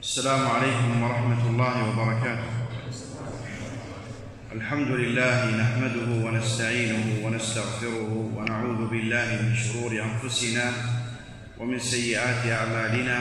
السلام 0.00 0.48
عليكم 0.48 1.02
ورحمة 1.02 1.42
الله 1.50 1.74
وبركاته. 1.88 2.50
الحمد 4.52 4.88
لله 4.88 5.36
نحمده 5.60 6.08
ونستعينه 6.24 7.04
ونستغفره 7.24 8.12
ونعوذ 8.36 8.80
بالله 8.88 9.28
من 9.44 9.52
شرور 9.52 9.92
أنفسنا 9.92 10.72
ومن 11.60 11.78
سيئات 11.78 12.48
أعمالنا. 12.48 13.18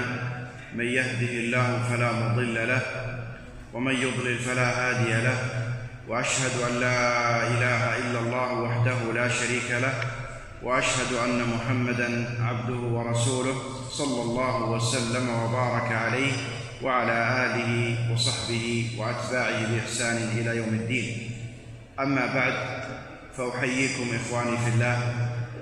من 0.76 0.86
يهده 0.86 1.34
الله 1.44 1.68
فلا 1.90 2.12
مضل 2.12 2.56
له 2.56 2.82
ومن 3.74 3.96
يضلل 3.96 4.40
فلا 4.40 4.68
هادي 4.72 5.12
له. 5.28 5.40
وأشهد 6.08 6.56
أن 6.64 6.74
لا 6.80 7.00
إله 7.48 7.84
إلا 7.98 8.20
الله 8.20 8.50
وحده 8.54 9.00
لا 9.14 9.28
شريك 9.28 9.68
له. 9.84 9.94
وأشهد 10.64 11.12
أن 11.28 11.44
محمدا 11.44 12.40
عبده 12.40 12.82
ورسوله 12.96 13.58
صلى 13.92 14.22
الله 14.22 14.56
وسلم 14.64 15.26
وبارك 15.30 15.92
عليه. 15.92 16.59
وعلى 16.84 17.46
آله 17.46 17.72
وصحبه 18.14 18.92
وأتباعه 18.98 19.68
بإحسان 19.68 20.18
إلى 20.18 20.58
يوم 20.58 20.70
الدين. 20.70 21.32
أما 22.00 22.26
بعد 22.26 22.54
فأحييكم 23.38 24.16
إخواني 24.16 24.58
في 24.58 24.70
الله 24.70 24.98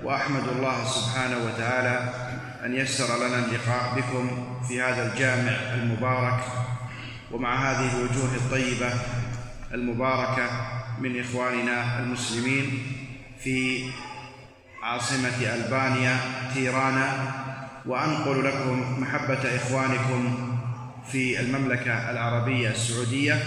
وأحمد 0.04 0.48
الله 0.48 0.84
سبحانه 0.84 1.38
وتعالى 1.46 2.12
أن 2.64 2.74
يسر 2.74 3.26
لنا 3.26 3.38
اللقاء 3.38 3.94
بكم 3.96 4.30
في 4.68 4.82
هذا 4.82 5.12
الجامع 5.12 5.52
المبارك 5.74 6.40
ومع 7.32 7.70
هذه 7.70 7.90
الوجوه 7.96 8.34
الطيبة 8.34 8.90
المباركة 9.74 10.50
من 11.00 11.20
إخواننا 11.20 11.98
المسلمين 11.98 12.82
في 13.40 13.90
عاصمة 14.82 15.54
ألبانيا 15.54 16.16
تيرانا. 16.54 17.34
وأنقل 17.86 18.44
لكم 18.44 19.00
محبة 19.02 19.56
إخوانكم 19.56 20.47
في 21.12 21.40
المملكة 21.40 22.10
العربية 22.10 22.70
السعودية 22.70 23.38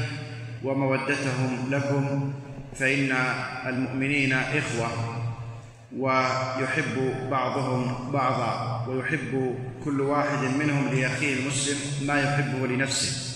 ومودتهم 0.64 1.68
لكم 1.72 2.34
فإن 2.80 3.12
المؤمنين 3.66 4.34
إخوة 4.34 4.88
ويحب 5.98 7.14
بعضهم 7.32 8.12
بعضا 8.12 8.86
ويحب 8.88 9.56
كل 9.86 10.02
واحد 10.02 10.44
منهم 10.60 10.88
لأخيه 10.88 11.40
المسلم 11.40 12.08
ما 12.08 12.22
يحبه 12.22 12.68
لنفسه. 12.68 13.32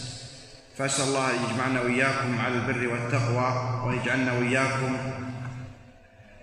فأسأل 0.78 1.08
الله 1.08 1.30
أن 1.30 1.36
يجمعنا 1.50 1.82
وإياكم 1.82 2.40
على 2.40 2.56
البر 2.56 2.88
والتقوى 2.88 3.80
ويجعلنا 3.86 4.34
وإياكم 4.34 4.98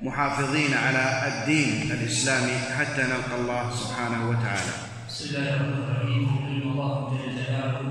محافظين 0.02 0.74
على 0.74 1.22
الدين 1.28 1.90
الإسلامي 1.90 2.58
حتى 2.78 3.02
نلقى 3.02 3.40
الله 3.40 3.70
سبحانه 3.70 4.28
وتعالى. 4.28 4.91
بسم 5.12 5.28
الله 5.28 5.48
الرحمن 5.54 5.82
الرحيم. 5.84 6.28
ان 6.48 6.62
الله 6.72 6.92
جل 7.12 7.36
جلاله 7.36 7.90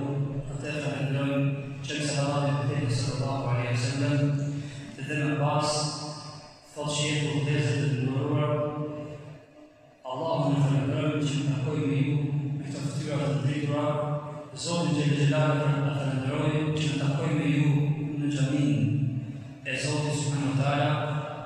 ارتفع 0.52 0.94
اليوم 1.02 1.54
شمس 1.84 2.10
هذا 2.20 2.50
النبي 2.50 2.94
صلى 2.96 3.14
الله 3.18 3.50
عليه 3.50 3.70
وسلم؟ 3.74 4.22
عباس 5.42 5.70
فضل 6.76 6.96
شيخ 6.96 7.24
وغيزة 7.36 7.78
المرور 7.94 8.50
اللهم 10.14 10.54
فنبرم 10.64 11.20
جمع 11.20 11.54
قوي 11.68 12.18
بتفتير 12.60 13.14
الذكرى 13.30 13.88
زود 14.56 14.88
جل 14.98 15.14
جلاله 15.26 15.94
فنبرم 15.98 16.76
جمع 16.76 17.06
قوي 17.22 17.54
نجمين 18.18 18.80
زود 19.84 20.06
سبحانه 20.22 20.48
وتعالى 20.58 20.90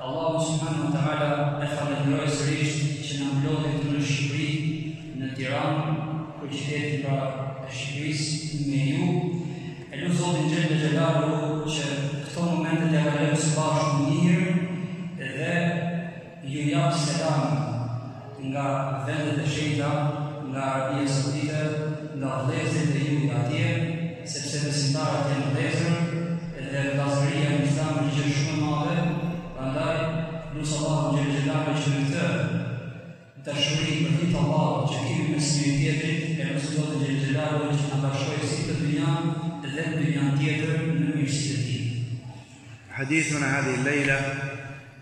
Allah 0.06 0.38
subhanahu 0.38 0.86
wa 0.86 0.92
ta'ala 0.94 1.30
e 1.58 1.66
falenderoj 1.66 2.30
sërish 2.30 2.76
për 6.46 6.54
qytetin 6.54 7.04
pra 7.04 7.20
të 7.64 7.72
Shqipërisë 7.76 8.60
me 8.70 8.82
ju. 8.92 9.06
E 9.90 10.00
lu 10.00 10.12
Zotin 10.14 10.50
Gjellë 10.52 10.78
Gjellalu 10.82 11.64
që 11.66 11.86
këto 12.26 12.46
momentet 12.46 12.94
e 12.94 13.04
kalojmë 13.06 13.38
së 13.42 13.54
bashku 13.56 14.06
mirë 14.06 14.50
dhe 15.18 15.54
ju 16.46 16.66
japë 16.70 17.00
selam 17.02 17.66
nga 18.46 18.66
vendet 19.06 19.42
e 19.42 19.48
shenjta, 19.50 19.90
nga 20.52 20.62
Arabia 20.62 21.08
Saudite, 21.08 21.62
nga 22.20 22.30
vlezit 22.46 22.94
e 22.94 23.00
ju 23.06 23.30
atje, 23.34 23.66
sepse 24.22 24.62
besimtarët 24.66 25.32
janë 25.32 25.50
vlezër 25.56 25.96
dhe 26.70 26.84
vllazëria 26.92 27.56
në 27.56 27.66
Islam 27.66 27.98
është 28.04 28.14
gjë 28.20 28.36
shumë 28.36 28.54
e 28.54 28.62
madhe, 28.62 28.96
Prandaj, 29.56 29.98
nusë 30.54 30.78
Allah 30.78 31.02
në 31.02 31.18
gjelë 31.18 31.34
gjelare 31.40 31.74
që 31.82 31.96
në 31.96 32.06
të 32.12 32.26
të 33.46 33.52
shuri 33.62 33.92
për 34.02 34.14
ditë 34.20 34.38
Allah 34.42 34.86
që 34.90 35.02
kemi 35.04 35.26
me 35.30 35.42
së 35.48 35.58
një 35.62 35.74
tjetërit, 35.80 36.25
حديثنا 42.90 43.58
هذه 43.58 43.74
الليلة 43.74 44.34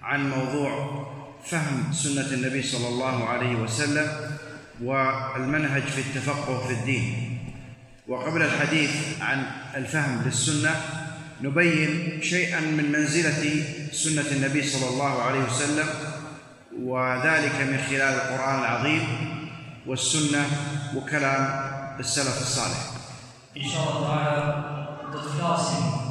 عن 0.02 0.30
موضوع 0.30 1.04
فهم 1.46 1.92
سنة 1.92 2.26
النبي 2.32 2.62
صلى 2.62 2.88
الله 2.88 3.28
عليه 3.28 3.56
وسلم 3.56 4.08
والمنهج 4.82 5.82
في 5.82 6.00
التفقه 6.00 6.66
في 6.66 6.72
الدين 6.72 7.38
وقبل 8.08 8.42
الحديث 8.42 8.90
عن 9.20 9.46
الفهم 9.76 10.22
للسنة 10.26 10.70
نبين 11.42 12.18
شيئا 12.22 12.60
من 12.60 12.92
منزلة 12.92 13.64
سنة 13.92 14.26
النبي 14.36 14.62
صلى 14.62 14.88
الله 14.88 15.22
عليه 15.22 15.44
وسلم 15.44 15.86
وذلك 16.82 17.54
من 17.70 17.78
خلال 17.88 18.14
القرآن 18.14 18.58
العظيم 18.58 19.33
والسنة 19.86 20.46
وكلام 20.96 21.42
السلف 22.00 22.42
الصالح. 22.42 22.90
إن 23.56 23.68
شاء 23.70 23.82
الله 23.82 24.08
تعالى 24.08 24.64
تتخلاص 25.12 25.66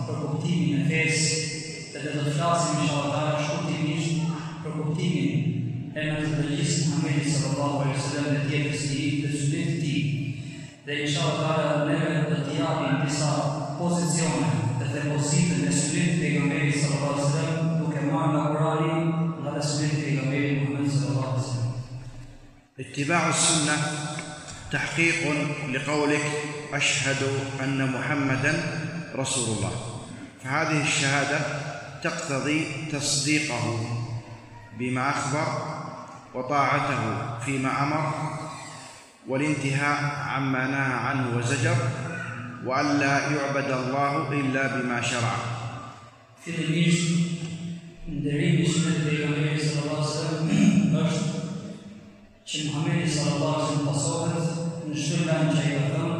ربطين 0.10 0.60
من 0.80 1.06
نفس 1.06 1.54
تتخلاص 1.94 2.62
إن 2.70 2.88
شاء 2.88 3.06
الله 3.06 3.12
تعالى 3.12 3.48
اتباع 22.84 23.30
السنة 23.30 23.78
تحقيق 24.72 25.22
لقولك 25.72 26.26
أشهد 26.74 27.22
أن 27.64 27.92
محمدا 27.92 28.54
رسول 29.16 29.58
الله. 29.58 29.72
فهذه 30.44 30.84
الشهادة 30.84 31.40
تقتضي 32.04 32.66
تصديقه 32.92 33.66
بما 34.80 35.10
أخبر 35.10 35.48
وطاعته 36.36 37.02
فيما 37.46 37.84
أمر 37.84 38.14
والانتهاء 39.28 40.00
عما 40.30 40.68
نهى 40.68 40.94
عنه 40.94 41.38
وزجر 41.38 41.76
وألا 42.66 43.30
يعبد 43.30 43.72
الله 43.72 44.32
إلا 44.32 44.68
بما 44.68 45.02
شرع. 45.02 45.36
Fillimisht, 46.44 47.08
ndërimi 48.04 48.66
i 48.66 48.68
sunetit 48.68 48.98
të 49.00 49.04
pejgamberit 49.08 49.62
sallallahu 49.64 50.02
alaihi 50.04 50.10
wasallam 50.12 50.98
është 51.04 51.33
që 52.44 52.60
Muhamedi 52.68 53.08
sallallahu 53.08 53.56
alaihi 53.56 53.68
wasallam 53.72 53.88
pasohet 53.88 54.48
në 54.84 54.96
çdo 55.00 55.18
që 55.24 55.36
ai 55.64 55.76
ka 55.76 55.84
thënë, 55.92 56.18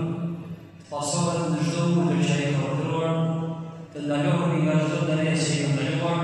pasohet 0.88 1.50
në 1.52 1.66
çdo 1.68 1.88
urdhër 2.00 2.22
që 2.28 2.36
ai 2.38 2.54
ka 2.54 2.70
urdhëruar, 2.70 3.18
të 3.92 4.04
ndalohet 4.06 4.54
nga 4.64 4.76
çdo 4.86 5.00
darësi 5.10 5.58
që 5.58 5.66
ai 5.66 5.66
ka 5.68 5.74
ndaluar, 5.76 6.22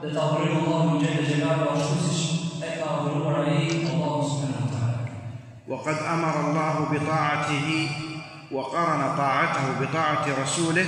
dhe 0.00 0.08
të 0.10 0.18
adhurojmë 0.24 0.58
Allahun 0.62 0.98
xhella 0.98 1.28
xhelalu 1.28 1.68
ashtu 1.76 1.98
siç 2.08 2.20
e 2.58 2.72
ka 2.80 2.88
urdhëruar 2.96 3.38
ai 3.44 3.60
Allahu 3.92 4.26
subhanahu 4.30 4.66
wa 4.66 4.72
taala. 4.74 4.98
وقد 5.66 5.98
أمر 5.98 6.34
الله 6.46 6.76
بطاعته 6.94 7.68
وقرن 8.52 9.02
طاعته 9.16 9.64
بطاعة 9.80 10.26
رسوله 10.42 10.86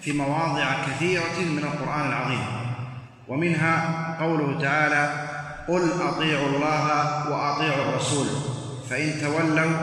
في 0.00 0.12
مواضع 0.12 0.66
كثيرة 0.86 1.36
من 1.56 1.64
القرآن 1.64 2.06
العظيم 2.08 2.44
ومنها 3.28 3.74
قوله 4.20 4.58
تعالى 4.60 5.02
قل 5.68 5.82
أطيعوا 6.08 6.48
الله 6.48 6.84
وأطيعوا 7.30 7.88
الرسول. 7.88 8.26
فإن 8.90 9.20
تولوا 9.20 9.76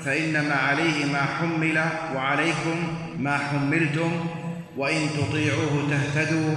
فإنما 0.00 0.54
عليه 0.54 1.04
ما 1.12 1.22
حمل 1.22 1.78
وعليكم 2.14 2.76
ما 3.18 3.38
حملتم 3.38 4.10
وإن 4.76 5.08
تطيعوه 5.08 5.90
تهتدوا 5.90 6.54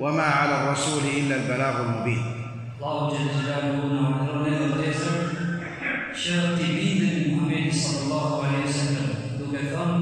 وما 0.00 0.22
على 0.22 0.54
الرسول 0.62 1.02
إلا 1.18 1.36
البلاغ 1.36 1.80
المبين. 1.80 2.22
الله 2.80 3.10
جل 3.10 3.28
جلاله 3.42 3.84
ونعمه 3.84 4.30
ونعمه 4.32 4.74
شرط 6.14 6.58
بيد 6.58 7.02
محمد 7.32 7.72
صلى 7.72 8.02
الله 8.02 8.46
عليه 8.46 8.64
وسلم 8.68 9.08
دوكثان 9.38 9.92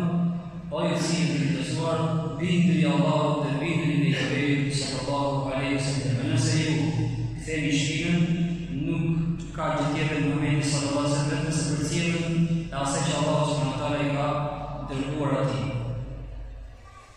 أي 0.72 1.00
سيد 1.00 1.30
الأسوار 1.42 2.00
بيد 2.40 2.66
يا 2.76 2.88
الله 2.88 3.44
تربيد 3.44 4.72
صلى 4.72 4.98
الله 5.08 5.54
عليه 5.54 5.76
وسلم. 5.76 6.16
أنا 6.24 6.36
سيد 6.36 6.80
ثاني 7.46 7.72
شيء 7.72 8.03
ka 9.56 9.64
gjë 9.78 9.86
tjetër 9.94 10.20
Muhammedi 10.26 10.66
sallallahu 10.66 11.06
alaihi 11.06 11.18
sallam 11.22 11.42
nëse 11.46 11.62
për 11.70 11.80
cilën 11.90 12.24
e 12.70 12.76
asaj 12.82 13.02
që 13.06 13.12
Allahu 13.20 13.44
subhanahu 13.50 13.74
wa 13.74 13.80
taala 13.82 13.98
i 14.02 14.10
ka 14.16 14.26
dërguar 14.90 15.32
atij. 15.42 15.64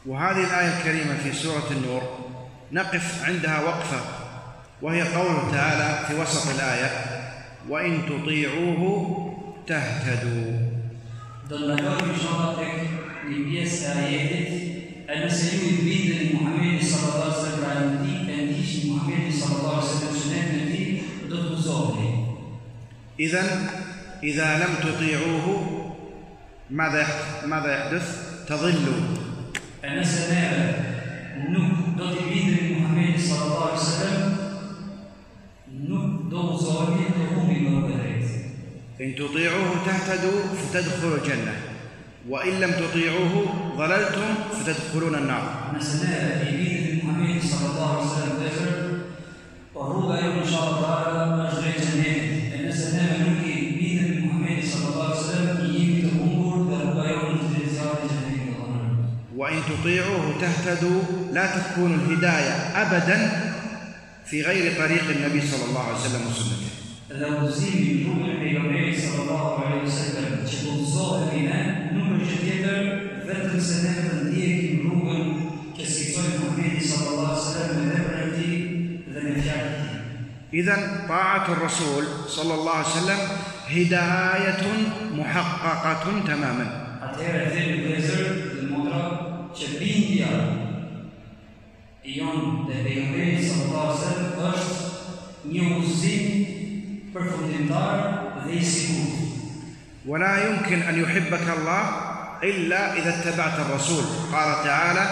وهذه 0.08 0.44
الآية 0.44 0.78
الكريمة 0.78 1.16
في 1.24 1.34
سورة 1.34 1.68
النور 1.72 2.02
نقف 2.72 3.26
عندها 3.26 3.60
وقفة 3.64 4.02
وهي 4.82 5.02
قوله 5.02 5.52
تعالى 5.52 6.08
في 6.08 6.22
وسط 6.22 6.56
الآية 6.56 6.90
وإن 7.70 8.06
تطيعوه 8.08 8.82
تهتدوا 9.68 10.68
e 14.08 15.14
e 15.14 15.16
nëse 15.24 15.48
ju 15.56 15.68
i 15.68 15.76
bindeni 15.84 16.34
Muhamedit 16.34 16.84
sallallahu 16.84 17.32
alaihi 17.32 17.40
wasallam 17.40 17.92
e 18.04 18.32
e 18.32 18.46
ndiqni 18.46 18.90
Muhamedit 18.92 19.36
sallallahu 19.40 19.80
alaihi 19.80 19.88
wasallam 19.88 20.16
sunetin 20.22 20.60
e 20.60 20.66
tij, 20.72 20.90
do 21.30 21.36
të 21.36 21.50
gëzoheni. 21.56 22.17
إذا 23.20 23.44
إذا 24.24 24.58
لم 24.58 24.92
تطيعوه 24.92 25.66
ماذا 26.70 27.08
ماذا 27.46 27.78
يحدث؟ 27.78 28.28
تضلوا. 28.48 29.02
أنس 29.86 30.30
إن 39.02 39.16
تطيعوه 39.16 39.86
تهتدوا 39.86 40.42
فتدخلوا 40.56 41.18
الجنة 41.18 41.56
وإن 42.30 42.60
لم 42.60 42.72
تطيعوه 42.72 43.46
ظللتم 43.78 44.36
فتدخلون 44.54 45.16
النار. 45.16 45.72
أنس 45.76 46.04
نائب 46.04 46.48
في 46.48 47.48
صلى 47.48 47.70
الله 47.70 47.98
عليه 47.98 48.06
وسلم 48.06 48.28
تطيعوه 59.82 60.34
تهتدوا 60.42 61.02
لا 61.34 61.46
تكون 61.58 61.94
الهداية 61.94 62.52
أبدا 62.82 63.32
في 64.26 64.42
غير 64.42 64.78
طريق 64.78 65.04
النبي 65.10 65.42
صلى 65.42 65.70
الله 65.70 65.84
عليه 65.84 65.96
وسلم 65.96 66.22
وسنته. 66.28 66.68
لو 67.12 67.50
زين 67.50 68.00
يجوم 68.00 68.20
النبي 68.26 69.02
صلى 69.02 69.22
الله 69.24 69.66
عليه 69.66 69.82
وسلم. 69.84 70.46
تكون 70.46 70.86
صاحب 70.86 71.28
إيمان 71.34 71.68
نمر 71.94 72.24
جديدا 72.24 73.00
فتن 73.28 73.60
سنة 73.60 74.32
ديك 74.32 74.82
روما 74.86 75.36
كسيطان 75.80 76.26
محمد 76.26 76.82
صلى 76.84 77.08
الله 77.10 77.28
عليه 77.28 77.42
وسلم 77.42 77.78
لبرتي 77.90 78.54
لنجاتي 79.08 79.88
إذن 80.54 81.08
طاعة 81.08 81.52
الرسول 81.52 82.04
صلى 82.28 82.54
الله 82.54 82.72
عليه 82.72 82.88
وسلم 82.88 83.20
هداية 83.70 84.64
محققة 85.18 86.04
تماما. 86.28 86.88
ولا 100.08 100.50
يمكن 100.50 100.80
أن 100.82 101.02
يحبك 101.04 101.48
الله 101.58 101.84
إلا 102.44 102.94
إذا 102.94 103.10
اتبعت 103.10 103.60
الرسول 103.60 104.04
قال 104.34 104.64
تعالى 104.64 105.06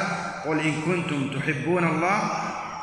قل 0.45 0.59
إن 0.59 0.73
كنتم 0.85 1.39
تحبون 1.39 1.83
الله 1.83 2.19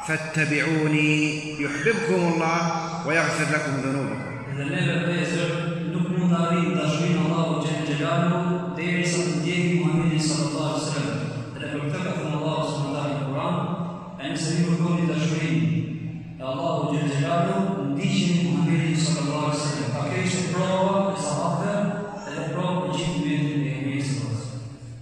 فاتبعوني 0.08 1.40
يحببكم 1.62 2.32
الله 2.34 2.60
ويغفر 3.06 3.46
لكم 3.54 3.72
ذنوبكم 3.90 4.32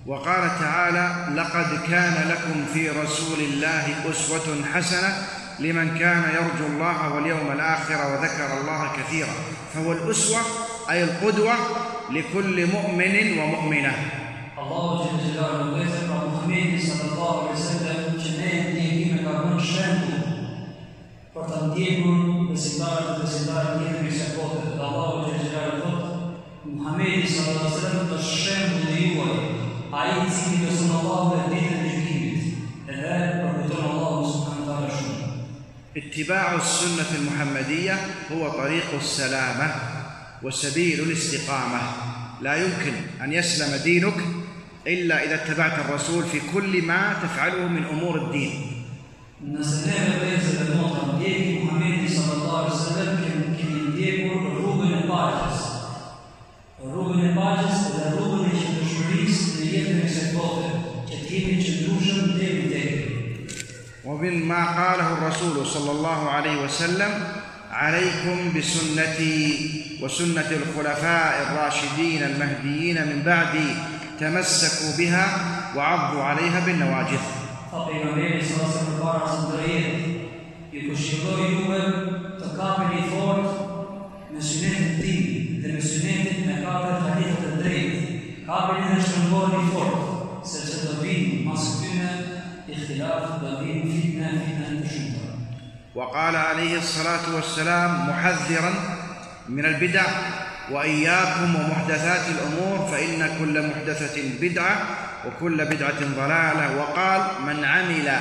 وقال 0.06 0.50
تعالى 0.60 1.36
لقد 1.36 1.88
كان 1.90 2.28
لكم 2.28 2.64
في 2.74 2.88
رسول 2.88 3.40
الله 3.40 4.10
أسوة 4.10 4.64
حسنة 4.74 5.08
لمن 5.58 5.98
كان 5.98 6.22
يرجو 6.34 6.66
الله 6.66 7.14
واليوم 7.14 7.52
الآخر 7.52 7.94
وذكر 8.12 8.60
الله 8.60 8.92
كثيرا. 8.96 9.34
فهو 9.74 9.92
الأسوة 9.92 10.40
أي 10.90 11.04
القدوة 11.04 11.54
لكل 12.10 12.66
مؤمن 12.66 13.38
ومؤمنة. 13.38 13.92
الله 14.58 15.06
جل 15.06 15.32
جلاله 15.32 15.72
وغيره 15.72 15.90
محمد 16.34 16.80
صلى 16.80 17.12
الله 17.12 17.42
عليه 17.42 17.60
وسلم 17.60 18.18
جنيه 18.18 18.89
shembull 19.68 20.22
për 21.34 21.44
të 21.50 21.58
ndjekur 21.68 22.18
besimtarët 22.50 23.08
dhe 23.10 23.18
besimtarët 23.22 23.76
njëtë 23.80 24.02
me 24.04 24.12
se 24.18 24.26
kote. 24.34 24.58
Dhe 24.76 24.82
Allahu 24.88 25.24
xhel 25.26 25.38
xhelalu 25.44 25.78
thot 25.84 26.04
Muhamedi 26.70 27.28
sallallahu 27.28 27.66
alaihi 27.66 27.76
wasallam 27.76 28.14
është 28.16 28.34
shembull 28.42 28.96
i 28.96 29.04
juaj, 29.14 29.36
ai 30.00 30.08
i 30.16 30.26
cili 30.36 30.58
beson 30.64 30.90
Allahun 30.98 31.30
dhe 31.36 31.46
ditën 31.52 31.84
e 31.86 31.92
gjykimit. 31.94 32.42
Edhe 32.90 33.14
përkujton 33.40 33.86
Allahu 33.92 34.32
subhanahu 34.32 34.66
wa 34.66 34.74
taala 34.74 34.90
shumë. 34.98 35.18
اتباع 35.96 36.54
السنة 36.54 37.10
المحمدية 37.18 37.96
هو 38.32 38.48
طريق 38.48 38.94
السلامة 38.94 39.74
وسبيل 40.42 41.00
الاستقامة 41.00 41.80
لا 42.40 42.54
يمكن 42.56 42.94
أن 43.24 43.32
يسلم 43.32 43.82
دينك 43.84 44.14
إلا 44.86 45.24
إذا 45.24 45.34
اتبعت 45.34 45.78
الرسول 45.78 46.24
في 46.24 46.40
كل 46.54 46.82
ما 46.82 47.16
تفعله 47.22 47.68
من 47.68 47.84
أمور 47.84 48.16
الدين 48.24 48.79
ما 64.48 64.64
قاله 64.76 65.12
الرسول 65.12 65.66
صلى 65.66 65.90
الله 65.90 66.30
عليه 66.30 66.62
وسلم 66.64 67.10
عليكم 67.70 68.52
بسنتي 68.58 69.70
وسنة 70.02 70.50
الخلفاء 70.50 71.42
الراشدين 71.42 72.22
المهديين 72.22 72.96
من 73.06 73.22
بعدي 73.22 73.74
تمسكوا 74.20 74.96
بها 74.98 75.26
وعضوا 75.76 76.22
عليها 76.22 76.60
بالنواجذ. 76.66 77.39
Tha 77.70 77.84
pejgamberi 77.86 78.42
sallallahu 78.42 78.66
alaihi 78.66 78.78
wasallam 78.78 79.00
para 79.00 79.26
së 79.30 79.42
ndërjet, 79.46 79.98
ju 80.74 80.80
këshilloj 80.88 81.42
juve 81.54 81.82
të 82.40 82.48
kapeni 82.56 83.02
fort 83.12 83.50
me 84.32 84.40
sunetin 84.42 84.96
tim 84.98 85.60
dhe 85.62 85.74
me 85.76 85.82
sunetin 85.84 86.40
me 86.48 86.56
katër 86.64 86.96
hadithet 87.04 87.44
të 87.44 87.50
drejtë. 87.60 88.00
Kapeni 88.48 88.88
dhe 88.90 89.04
shtrëngoni 89.04 89.60
fort, 89.70 90.00
sepse 90.52 90.80
do 90.82 90.96
vinë 91.04 91.44
mas 91.46 91.68
tyne 91.78 92.08
ikhtilaf, 92.66 93.38
do 93.44 93.52
vinë 93.60 93.86
fitne, 93.86 94.32
fitne 94.42 94.72
të 94.80 94.90
shumta. 94.96 95.26
وقال 95.94 96.36
عليه 96.36 96.78
الصلاة 96.78 97.34
والسلام 97.34 98.08
محذرا 98.08 98.72
من 99.48 99.64
البدع 99.64 100.06
وإياكم 100.70 101.56
ومحدثات 101.56 102.24
الأمور 102.28 102.86
فإن 102.86 103.38
كل 103.38 103.68
محدثة 103.68 104.16
بدعة 104.40 105.09
وكل 105.26 105.64
بدعة 105.64 106.00
ضلالة. 106.00 106.76
وقال 106.76 107.22
من 107.46 107.64
عمل 107.64 108.20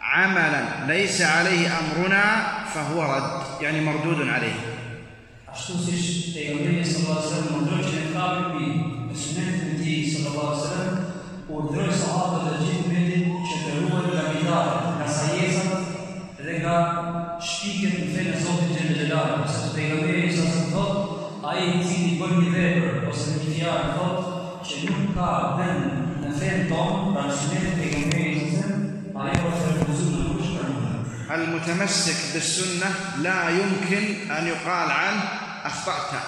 عملا 0.00 0.86
ليس 0.86 1.22
عليه 1.22 1.68
أمرنا 1.78 2.46
فهو 2.74 3.02
رد. 3.02 3.62
يعني 3.62 3.80
مردود 3.80 4.28
عليه. 4.28 4.74
Thank 23.96 24.28
you. 24.28 24.33
المتمسك 31.30 32.34
بالسنة 32.34 32.86
لا 33.22 33.50
يمكن 33.50 34.30
أن 34.30 34.46
يقال 34.46 34.90
عنه 34.90 35.22
أخطأت 35.64 36.20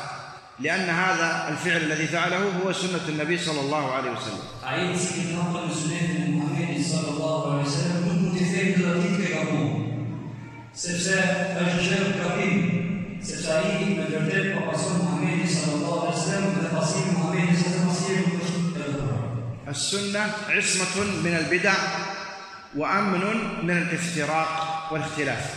لأن 0.60 0.88
هذا 0.88 1.48
الفعل 1.48 1.76
الذي 1.76 2.06
فعله 2.06 2.36
هو 2.36 2.72
سنة 2.72 3.08
النبي 3.08 3.38
صلى 3.38 3.60
الله 3.60 3.92
عليه 3.92 4.10
وسلم 4.10 4.38
أعيد 4.64 4.96
سنة 4.96 6.24
النبي 6.26 6.84
صلى 6.84 7.08
الله 7.08 7.52
عليه 7.52 7.62
وسلم 7.62 8.06
استشاريه 13.26 13.84
من 13.84 14.04
جرداد 14.10 14.56
وقصير 14.56 14.92
محمد 15.02 15.48
صلى 15.50 15.74
الله 15.74 16.00
عليه 16.06 16.18
وسلم 16.18 16.46
وتفاصيل 16.58 17.06
محمد 17.12 17.56
صلى 17.56 17.74
الله 17.74 17.92
عليه 17.92 18.20
وسلم 18.22 18.26
السنة 19.68 20.32
عصمة 20.48 21.04
من 21.24 21.34
البدع 21.36 21.74
وأمن 22.76 23.20
من 23.62 23.76
الافتراق 23.78 24.88
والاختلاف. 24.92 25.54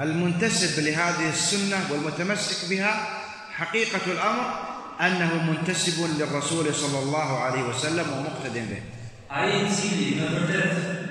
المنتسب 0.00 0.80
لهذه 0.80 1.28
السنة 1.28 1.78
والمتمسك 1.90 2.70
بها 2.70 3.08
حقيقة 3.54 4.00
الأمر 4.06 4.75
أنه 5.00 5.52
منتسب 5.52 6.06
للرسول 6.18 6.74
صلى 6.74 6.98
الله 6.98 7.38
عليه 7.38 7.62
وسلم 7.62 8.06
ومقتد 8.12 8.54
به. 8.54 8.82
أي 9.30 9.70
سيدي 9.70 10.20
نمبر 10.20 10.46
3 10.46 11.06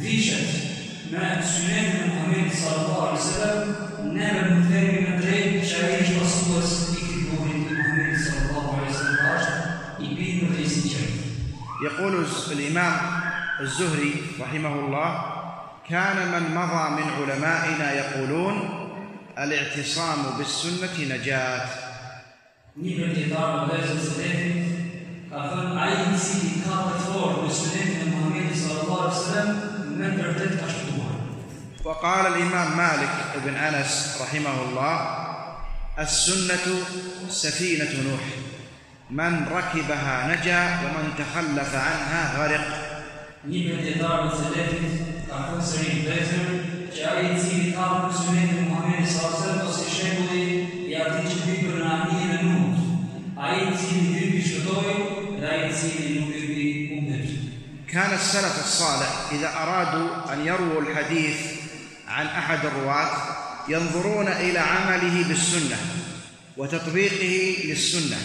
ديشت 0.00 0.72
ما 1.12 1.42
سنان 1.42 2.08
محمد 2.08 2.52
صلى 2.52 2.76
الله 2.76 3.08
عليه 3.08 3.20
وسلم 3.20 3.74
نام 4.14 4.44
المثاني 4.44 5.00
من 5.00 5.12
أدريك 5.12 5.64
شريج 5.64 6.22
وصوة 6.22 6.60
سبيك 6.60 7.02
صلى 8.18 8.50
الله 8.50 8.78
عليه 8.78 8.90
وسلم 8.90 9.72
يبين 10.00 10.52
وليس 10.52 10.86
يقول 11.84 12.26
الإمام 12.52 12.96
الزهري 13.60 14.22
رحمه 14.40 14.74
الله 14.74 15.24
كان 15.88 16.32
من 16.32 16.54
مضى 16.54 16.90
من 16.90 17.10
علمائنا 17.18 17.92
يقولون 17.92 18.88
الاعتصام 19.38 20.38
بالسنة 20.38 21.14
نجات 21.14 21.68
E. 22.74 23.12
وقال 31.84 32.26
الإمام 32.26 32.76
مالك 32.76 33.08
بن 33.44 33.54
أنس 33.54 34.18
رحمه 34.22 34.62
الله 34.62 35.00
السنة 35.98 36.66
سفينة 37.28 38.10
نوح 38.10 38.24
من 39.10 39.46
ركبها 39.52 40.36
نجا 40.36 40.62
ومن 40.84 41.14
تخلف 41.18 41.74
عنها 41.74 42.38
غرق 42.38 42.92
e 50.92 51.78
Muhammedi 51.82 52.21
كان 57.92 58.12
السلف 58.14 58.58
الصالح 58.64 59.32
إذا 59.32 59.52
أرادوا 59.62 60.32
أن 60.32 60.46
يرووا 60.46 60.80
الحديث 60.80 61.36
عن 62.08 62.26
أحد 62.26 62.66
الرواة 62.66 63.10
ينظرون 63.68 64.28
إلى 64.28 64.58
عمله 64.58 65.28
بالسنة 65.28 65.76
وتطبيقه 66.56 67.56
للسنة 67.64 68.16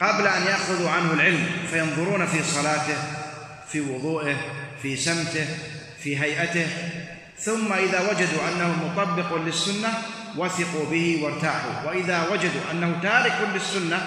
قبل 0.00 0.26
أن 0.26 0.42
يأخذوا 0.42 0.90
عنه 0.90 1.12
العلم 1.12 1.46
فينظرون 1.70 2.26
في 2.26 2.42
صلاته 2.42 2.96
في 3.68 3.80
وضوئه 3.80 4.36
في 4.82 4.96
سمته 4.96 5.46
في 6.02 6.20
هيئته 6.20 6.66
ثم 7.38 7.72
إذا 7.72 8.00
وجدوا 8.10 8.48
أنه 8.48 8.84
مطبق 8.84 9.36
للسنة 9.36 9.88
وثقوا 10.36 10.90
به 10.90 11.20
وارتاحوا 11.22 11.86
وإذا 11.86 12.28
وجدوا 12.28 12.70
أنه 12.70 13.00
تارك 13.02 13.48
للسنة 13.54 14.06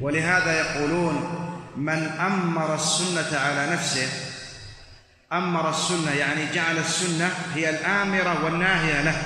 ولهذا 0.00 0.52
يقولون 0.52 1.16
من 1.76 2.06
أمر 2.20 2.74
السنة 2.74 3.38
على 3.38 3.72
نفسه 3.72 4.08
أمر 5.32 5.70
السنة 5.70 6.10
يعني 6.10 6.52
جعل 6.54 6.78
السنة 6.78 7.30
هي 7.54 7.70
الآمرة 7.70 8.44
والناهية 8.44 9.02
له. 9.02 9.22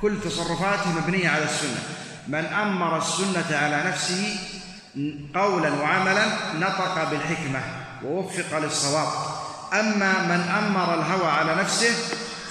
كل 0.00 0.20
تصرفاته 0.20 0.92
مبنية 0.92 1.28
على 1.28 1.44
السنة. 1.44 1.82
من 2.28 2.44
أمر 2.44 2.98
السنة 2.98 3.56
على 3.56 3.82
نفسه 3.86 4.36
قولا 5.34 5.72
وعملا 5.72 6.24
نطق 6.60 7.10
بالحكمة 7.10 7.60
ووفق 8.04 8.58
للصواب. 8.58 9.08
أما 9.72 10.12
من 10.22 10.40
أمر 10.40 10.94
الهوى 10.94 11.30
على 11.30 11.54
نفسه 11.54 11.94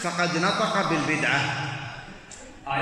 فقد 0.01 0.37
نطق 0.37 0.89
بالبدعة. 0.89 1.70
E 2.71 2.73
e. 2.73 2.77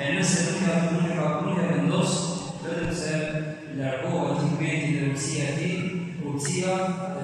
E 0.00 0.02
nuk 0.92 1.08
ka 1.16 1.26
nuk 1.44 1.58
e 1.60 1.62
vendos, 1.68 2.12
vetëm 2.64 2.92
se 2.96 3.12
largohet 3.76 4.38
hikmeti 4.44 4.88
dhe 4.94 5.02
urtësia 5.10 5.44
e 5.44 5.46
tij, 5.58 5.78
urtësia 6.24 6.72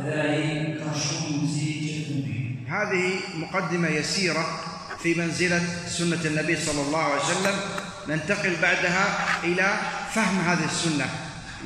dhe 0.05 0.15
ai 0.27 0.45
ka 0.77 0.89
shumë 0.93 1.29
mundësi 1.31 1.69
që 1.85 1.93
të 1.97 2.03
humbi. 2.09 2.37
هذه 2.71 3.07
مقدمة 3.37 3.89
يسيرة 3.89 4.70
في 5.03 5.15
منزلة 5.15 5.63
سنة 5.89 6.25
النبي 6.25 6.57
صلى 6.57 6.83
الله 6.83 6.99
عليه 6.99 7.23
وسلم. 7.23 7.57
ننتقل 8.09 8.57
بعدها 8.63 9.05
إلى 9.45 9.81
فهم 10.15 10.39
هذه 10.41 10.65
السنة 10.65 11.07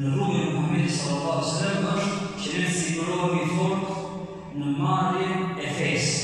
në 0.01 0.11
rrugën 0.15 0.39
e 0.41 0.53
Muhamedit 0.55 0.93
sallallahu 0.97 1.33
alaihi 1.37 1.49
wasallam 1.53 1.83
është 1.93 2.43
që 2.43 2.61
ne 2.61 2.69
sigurohemi 2.73 3.43
fort 3.53 3.83
në 4.57 4.71
marrjen 4.79 5.43
e 5.61 5.73
fesë. 5.77 6.21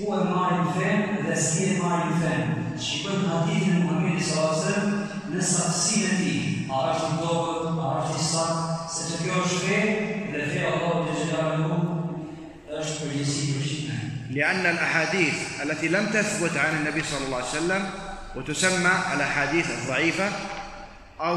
Ku 0.00 0.08
e 0.16 0.24
marrim 0.30 0.70
fenë 0.74 1.20
dhe 1.26 1.36
si 1.38 1.68
e 1.68 1.76
marrim 1.78 2.16
fenë. 2.24 2.64
Shikojmë 2.86 3.28
hadithin 3.30 3.76
e 3.76 3.84
Muhamedit 3.84 4.26
sallallahu 4.26 4.56
alaihi 4.56 4.66
wasallam 4.66 5.30
në 5.30 5.46
saktësinë 5.52 6.10
e 6.10 6.18
tij. 6.18 6.40
A 6.74 6.82
është 6.90 7.12
i 7.12 7.20
dobët, 7.20 7.78
a 7.86 7.92
është 8.00 8.18
i 8.18 8.26
saktë, 8.26 8.90
sepse 8.96 9.22
kjo 9.22 9.38
është 9.44 9.62
fe 9.68 9.80
dhe 10.34 10.50
fe 10.50 10.66
Allahu 10.72 11.06
te 11.06 11.16
xhelalu 11.20 11.80
është 12.80 12.98
përgjegjësi 13.00 13.48
për 13.54 13.68
shitën. 13.70 14.06
لأن 14.30 14.66
الأحاديث 14.66 15.62
التي 15.62 15.88
لم 15.88 16.06
تثبت 16.06 16.56
عن 16.56 16.76
النبي 16.76 17.02
صلى 17.02 17.26
الله 17.26 17.36
عليه 17.36 17.58
وسلم 17.58 17.82
وتسمى 18.36 18.94
الأحاديث 19.14 19.70
الضعيفة 19.70 20.28
أو 21.20 21.36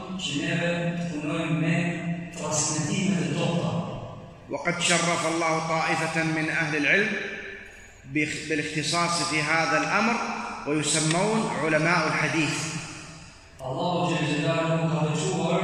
وقد 4.49 4.81
شرف 4.81 5.27
الله 5.27 5.67
طائفة 5.67 6.23
من 6.23 6.49
أهل 6.49 6.77
العلم 6.77 7.09
بالاختصاص 8.13 9.23
في 9.23 9.41
هذا 9.41 9.77
الأمر 9.77 10.15
ويسمون 10.67 11.51
علماء 11.63 12.07
الحديث. 12.07 12.57
الله 13.65 14.09
جل 14.09 14.37
جلاله 14.37 14.99
قد 14.99 15.17
شور 15.17 15.61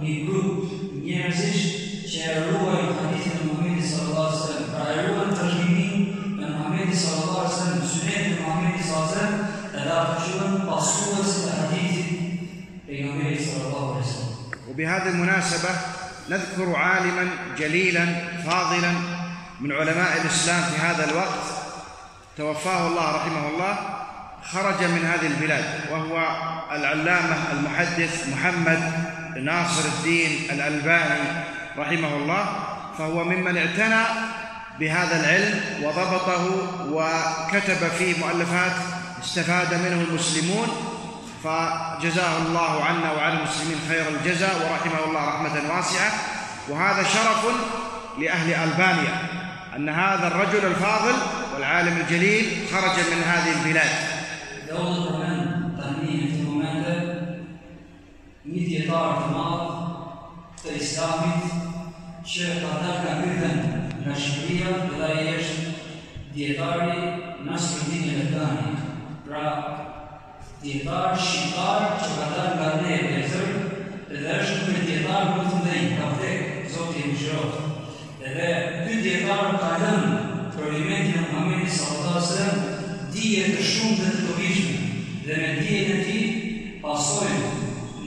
من 0.00 0.26
جروب 0.26 0.68
نيرزش 1.04 1.60
شاروا 2.06 2.72
الحديث 2.72 3.26
من 3.26 3.50
محمد 3.52 3.84
صلى 3.84 4.02
الله 4.10 4.26
عليه 4.26 4.38
وسلم. 4.38 4.66
فعلوا 4.72 5.24
الترجمين 5.24 6.16
من 6.38 6.58
محمد 6.58 6.94
صلى 6.94 7.24
الله 7.24 7.38
عليه 7.38 7.48
وسلم 7.48 7.80
سنة 7.86 8.24
محمد 8.40 8.74
صلى 8.84 8.96
الله 8.96 9.08
عليه 9.08 9.16
وسلم 9.16 9.46
تدافشون 9.72 10.52
بصورة 10.66 11.22
صلى 11.22 11.47
pejgamberit 13.48 13.64
sallallahu 13.64 13.90
alaihi 13.92 14.06
wasallam. 14.06 14.28
وبهذه 14.68 15.08
المناسبة 15.08 15.70
نذكر 16.30 16.76
عالما 16.76 17.30
جليلا 17.58 18.06
فاضلا 18.46 18.92
من 19.60 19.72
علماء 19.72 20.20
الإسلام 20.22 20.62
في 20.62 20.76
هذا 20.80 21.04
الوقت 21.10 21.44
توفاه 22.36 22.86
الله 22.86 23.16
رحمه 23.16 23.48
الله 23.48 23.78
خرج 24.42 24.84
من 24.84 25.04
هذه 25.04 25.26
البلاد 25.26 25.64
وهو 25.90 26.28
العلامة 26.72 27.36
المحدث 27.52 28.28
محمد 28.28 28.92
ناصر 29.42 29.88
الدين 29.88 30.50
الألباني 30.50 31.44
رحمه 31.78 32.16
الله 32.16 32.44
فهو 32.98 33.24
ممن 33.24 33.56
اعتنى 33.56 34.04
بهذا 34.80 35.20
العلم 35.20 35.60
وضبطه 35.82 36.44
وكتب 36.92 37.88
فيه 37.98 38.18
مؤلفات 38.18 38.72
استفاد 39.22 39.74
منه 39.74 40.06
المسلمون 40.08 40.68
فجزاه 41.48 42.36
الله 42.46 42.84
عنا 42.84 43.12
وعن 43.12 43.36
المسلمين 43.36 43.78
خير 43.88 44.08
الجزاء 44.08 44.56
ورحمه 44.56 45.04
الله 45.08 45.28
رحمة 45.28 45.76
واسعة. 45.76 46.12
وهذا 46.68 47.02
شرف 47.02 47.46
لأهل 48.18 48.54
ألبانيا 48.54 49.22
أن 49.76 49.88
هذا 49.88 50.26
الرجل 50.26 50.66
الفاضل 50.66 51.14
والعالم 51.54 51.96
الجليل 51.96 52.68
خرج 52.72 52.96
من 53.12 53.22
هذه 53.22 53.52
البلاد. 53.60 54.18
nga 69.28 69.97
djetar 70.62 71.14
shqiptar 71.18 71.98
që 72.02 72.08
ka 72.18 72.28
dalë 72.34 72.54
nga 72.58 72.70
ne 72.82 72.98
dhe 74.28 74.34
është 74.42 74.72
një 74.72 74.80
djetar 74.86 75.28
më 75.36 75.44
të 75.48 75.58
ndëj, 75.62 75.82
ka 75.98 76.06
vdek, 76.14 76.40
Zoti 76.72 77.02
i 77.02 77.10
mëshiroft. 77.10 77.58
Edhe 78.24 78.48
ky 78.84 78.96
djetar 79.04 79.54
ka 79.62 79.70
lënë 79.82 80.10
për 80.54 80.66
alimentin 80.68 81.20
e 81.20 81.24
Muhamedit 81.28 81.72
sallallahu 81.76 82.20
wasallam 82.20 82.58
dije 83.14 83.44
të 83.54 83.66
shumë 83.70 83.96
dhe 84.00 84.10
të 84.14 84.26
dobishme 84.26 84.76
dhe 85.26 85.40
me 85.42 85.50
dijen 85.60 85.92
e 85.94 85.98
tij 86.04 86.26
pasojnë 86.84 87.50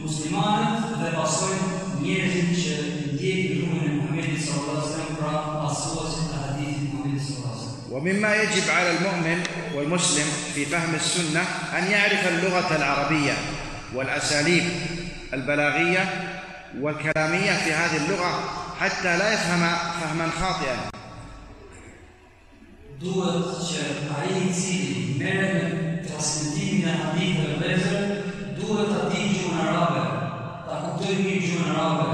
muslimanët 0.03 0.95
dhe 1.01 1.11
pasojnë 1.17 1.81
njerëzit 2.03 2.53
që 2.61 2.77
ndjekin 3.15 3.65
rrugën 3.65 3.89
e 3.89 3.97
Muhamedit 3.97 4.45
sallallahu 4.45 4.85
wasallam 4.85 5.19
pra 5.21 5.35
pasuesit 5.63 6.33
e 6.33 6.45
hadithit 6.45 6.81
të 6.81 6.95
Muhamedit 6.95 7.27
sallallahu 7.27 7.55
wasallam. 7.55 7.70
ومما 7.91 8.35
يجب 8.35 8.69
على 8.69 8.91
المؤمن 8.91 9.43
والمسلم 9.75 10.25
في 10.55 10.65
فهم 10.65 10.95
السنة 10.95 11.41
أن 11.77 11.91
يعرف 11.91 12.27
اللغة 12.27 12.75
العربية 12.75 13.33
والأساليب 13.95 14.63
البلاغية 15.33 16.09
والكلامية 16.79 17.51
في 17.51 17.73
هذه 17.73 17.97
اللغة 18.05 18.43
حتى 18.79 19.17
لا 19.17 19.33
يفهم 19.33 19.75
فهما 20.01 20.29
خاطئا 20.39 20.91
duhet 28.61 28.87
e 28.87 28.93
ta 28.93 29.09
di 29.09 29.21
gjuhën 29.33 29.57
arabe, 29.67 30.01
ta 30.67 30.75
kuptoj 30.83 31.15
mirë 31.17 31.41
gjuhën 31.45 31.71
arabe, 31.73 32.09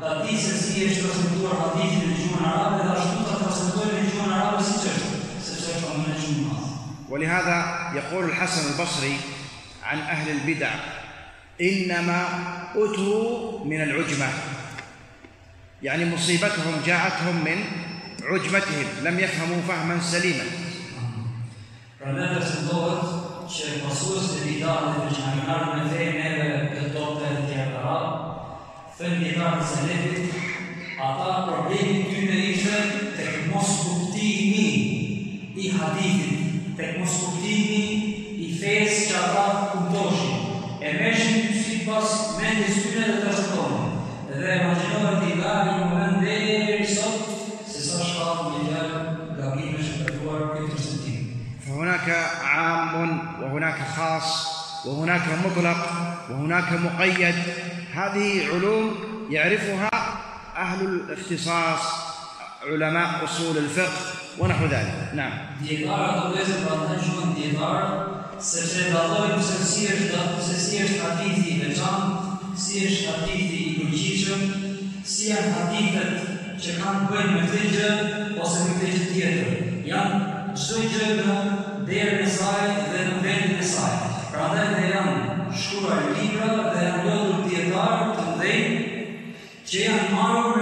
ta 0.00 0.22
di 0.22 0.36
se 0.38 0.54
si 0.54 0.86
është 0.86 1.02
transmetuar 1.08 1.58
hadithi 1.62 2.06
në 2.06 2.18
gjuhën 2.20 2.46
arabe 2.52 2.84
dhe 2.84 2.92
ashtu 2.94 3.24
ta 3.26 3.40
transmetojë 3.42 3.94
në 3.96 4.04
gjuhën 4.12 4.34
arabe 4.36 4.62
siç 4.68 4.86
është, 4.92 5.08
ولهذا 7.10 7.90
يقول 7.94 8.24
الحسن 8.24 8.72
البصري 8.72 9.16
عن 9.82 9.98
أهل 9.98 10.30
البدع 10.30 10.70
إنما 11.60 12.28
أتوا 12.76 13.64
من 13.64 13.82
العجمة. 13.82 14.28
يعني 15.82 16.04
مصيبتهم 16.14 16.74
جاءتهم 16.86 17.44
من 17.44 17.64
عجمتهم 18.22 18.86
لم 19.04 19.18
يفهموا 19.18 19.60
فهما 19.68 20.00
سليما. 20.00 20.44
Fëndi 28.98 29.30
ta 29.38 29.52
në 29.54 29.62
selefit, 29.62 30.32
ata 30.98 31.34
problemin 31.46 32.08
ty 32.10 32.24
në 32.26 32.38
ishën 32.50 32.88
të 33.14 33.26
këmos 33.30 33.68
kuptimi 33.84 34.87
i 35.58 35.72
hadithit, 35.74 36.74
tek 36.78 36.98
mos 37.00 37.14
kuptimi 37.22 37.82
i 38.38 38.50
fesë 38.60 39.08
që 39.10 39.22
ata 39.22 39.46
kuptoshin. 39.72 40.44
E 40.78 40.92
meshin 40.94 41.48
si 41.58 41.82
pas 41.86 42.12
mendjes 42.38 42.82
tyne 42.84 43.06
dhe 43.08 43.16
të 43.24 43.32
shtonin. 43.38 43.96
Dhe 44.28 44.58
imagjinohet 44.60 45.24
i 45.26 45.38
gari 45.40 45.72
në 45.74 45.88
moment 45.90 46.20
deri 46.22 46.86
sot 46.86 47.32
se 47.66 47.82
sa 47.88 48.04
shkallë 48.06 48.52
një 48.52 48.60
gjarë 48.68 49.00
gabimesh 49.40 49.90
e 49.96 50.06
përduar 50.06 50.52
këtë 50.54 50.70
transmetim. 50.74 51.24
فهناك 51.68 52.08
عام 52.44 53.20
وهناك 53.42 53.78
خاص 53.96 54.28
وهناك 54.86 55.26
مطلق 55.44 55.82
وهناك 56.30 56.72
مقيد 56.72 57.34
هذه 57.94 58.46
علوم 58.48 58.94
يعرفها 59.30 59.90
أهل 60.56 60.80
الاختصاص 60.84 62.07
علماء 62.63 63.23
أصول 63.23 63.57
الفقه 63.57 64.01
ونحو 64.39 64.65
ذلك 64.65 65.11
نعم 65.13 65.33
Djetarë 65.63 66.13
të 66.19 66.29
vëzër 66.33 66.61
pra 66.65 66.75
të 66.83 66.95
quhen 67.03 67.33
djetarë, 67.37 67.89
sepse 68.47 68.89
dallojnë 68.91 69.41
se 69.47 69.59
si 69.63 69.85
është 69.93 70.23
se 70.47 70.55
si 70.59 70.79
është 70.83 71.01
hadithi 71.03 71.53
i 71.53 71.59
veçantë, 71.61 72.33
si 72.63 72.81
është 72.87 73.13
hadithi 73.13 73.59
i 73.63 73.75
përgjithshëm, 73.77 74.41
si 75.13 75.29
janë 75.29 75.53
hadithet 75.57 76.33
që 76.63 76.75
kanë 76.79 76.99
të 77.03 77.11
bëjnë 77.11 77.35
me 77.35 77.45
këtë 77.51 77.71
gjë 77.75 77.91
ose 78.43 78.65
me 78.65 78.75
këtë 78.81 78.97
gjë 78.97 79.07
tjetër. 79.13 79.63
Janë 79.87 80.19
çdo 80.57 80.83
gjë 80.93 81.07
në 81.19 81.37
derën 81.87 82.25
e 82.25 82.29
saj 82.35 82.67
dhe 82.91 83.05
në 83.09 83.21
vendin 83.23 83.59
e 83.59 83.69
saj. 83.71 83.95
Prandaj 84.33 84.67
ne 84.73 84.85
janë 84.91 85.47
shkruar 85.61 86.09
libra 86.17 86.51
dhe 86.73 86.85
janë 86.87 87.03
lodhur 87.07 87.47
dietarë 87.47 88.09
të 88.17 88.27
mëdhenj 88.29 88.93
që 89.69 89.83
janë 89.87 90.07
marrur 90.15 90.56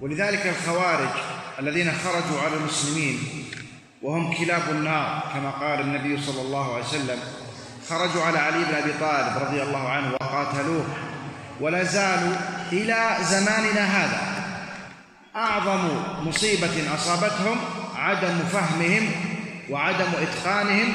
ولذلك 0.00 0.46
الخوارج 0.46 1.08
الذين 1.58 1.92
خرجوا 1.92 2.40
على 2.40 2.56
المسلمين 2.56 3.18
وهم 4.02 4.34
كلاب 4.34 4.62
النار 4.70 5.22
كما 5.34 5.50
قال 5.50 5.80
النبي 5.80 6.22
صلى 6.22 6.42
الله 6.42 6.74
عليه 6.74 6.84
وسلم 6.84 7.18
خرجوا 7.88 8.22
على 8.22 8.38
علي 8.38 8.58
بن 8.64 8.74
أبي 8.74 8.92
طالب 9.00 9.42
رضي 9.48 9.62
الله 9.62 9.88
عنه 9.88 10.12
وقاتلوه. 10.12 10.84
ولا 11.60 11.84
زالوا 11.84 12.34
إلى 12.72 13.16
زماننا 13.22 13.84
هذا. 13.84 14.20
أعظم 15.36 15.88
مصيبة 16.28 16.94
أصابتهم 16.94 17.56
عدم 17.96 18.38
فهمهم 18.38 19.10
وعدم 19.70 20.08
إتقانهم 20.22 20.92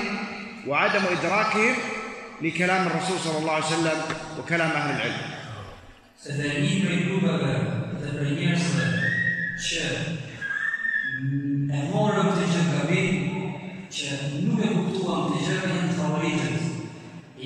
وعدم 0.68 1.02
إدراكهم 1.12 1.76
لكلام 2.42 2.88
الرسول 2.88 3.20
صلى 3.20 3.38
الله 3.38 3.54
عليه 3.54 3.66
وسلم 3.66 4.02
وكلام 4.40 4.70
أهل 4.72 4.96
العلم. 4.96 5.37
Se 6.18 6.34
dhe 6.34 6.50
një 6.64 6.78
prej 6.82 6.96
grupeve 7.06 7.50
dhe 8.02 8.12
prej 8.16 8.32
njerëzve 8.40 8.86
që 9.66 9.84
e 11.78 11.82
morën 11.92 12.32
të 12.34 12.48
gjë 12.54 12.64
gabim, 12.72 13.12
që 13.94 14.16
nuk 14.48 14.64
e 14.66 14.72
kuptuan 14.72 15.28
të 15.28 15.44
gjë 15.44 15.60
janë 15.76 15.98
favoritët, 16.00 16.58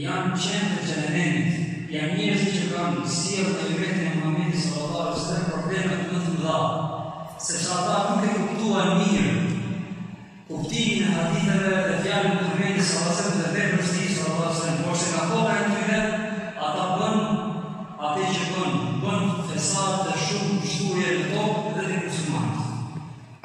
janë 0.06 0.40
qendrë 0.46 0.86
të 0.86 0.96
elementit, 1.02 1.92
janë 1.98 2.16
njerëz 2.16 2.48
që 2.56 2.70
kanë 2.72 3.04
sjellë 3.18 3.58
në 3.58 3.76
vetin 3.82 4.08
e 4.08 4.16
Muhamedit 4.22 4.64
sallallahu 4.64 5.04
alaihi 5.04 5.20
wasallam 5.20 5.52
probleme 5.52 6.00
më 6.06 6.24
të 6.24 6.38
mëdha, 6.38 6.58
sepse 7.50 7.76
ata 7.76 8.00
nuk 8.08 8.24
e 8.24 8.38
kuptuan 8.40 8.96
mirë 9.02 9.36
kuptimin 10.48 11.10
e 11.10 11.14
haditheve 11.20 11.76
dhe 11.90 12.00
fjalën 12.08 12.32
e 12.32 12.40
Muhamedit 12.40 12.48
Muhamedi 12.48 12.88
sallallahu 12.88 13.20
alaihi 13.20 13.32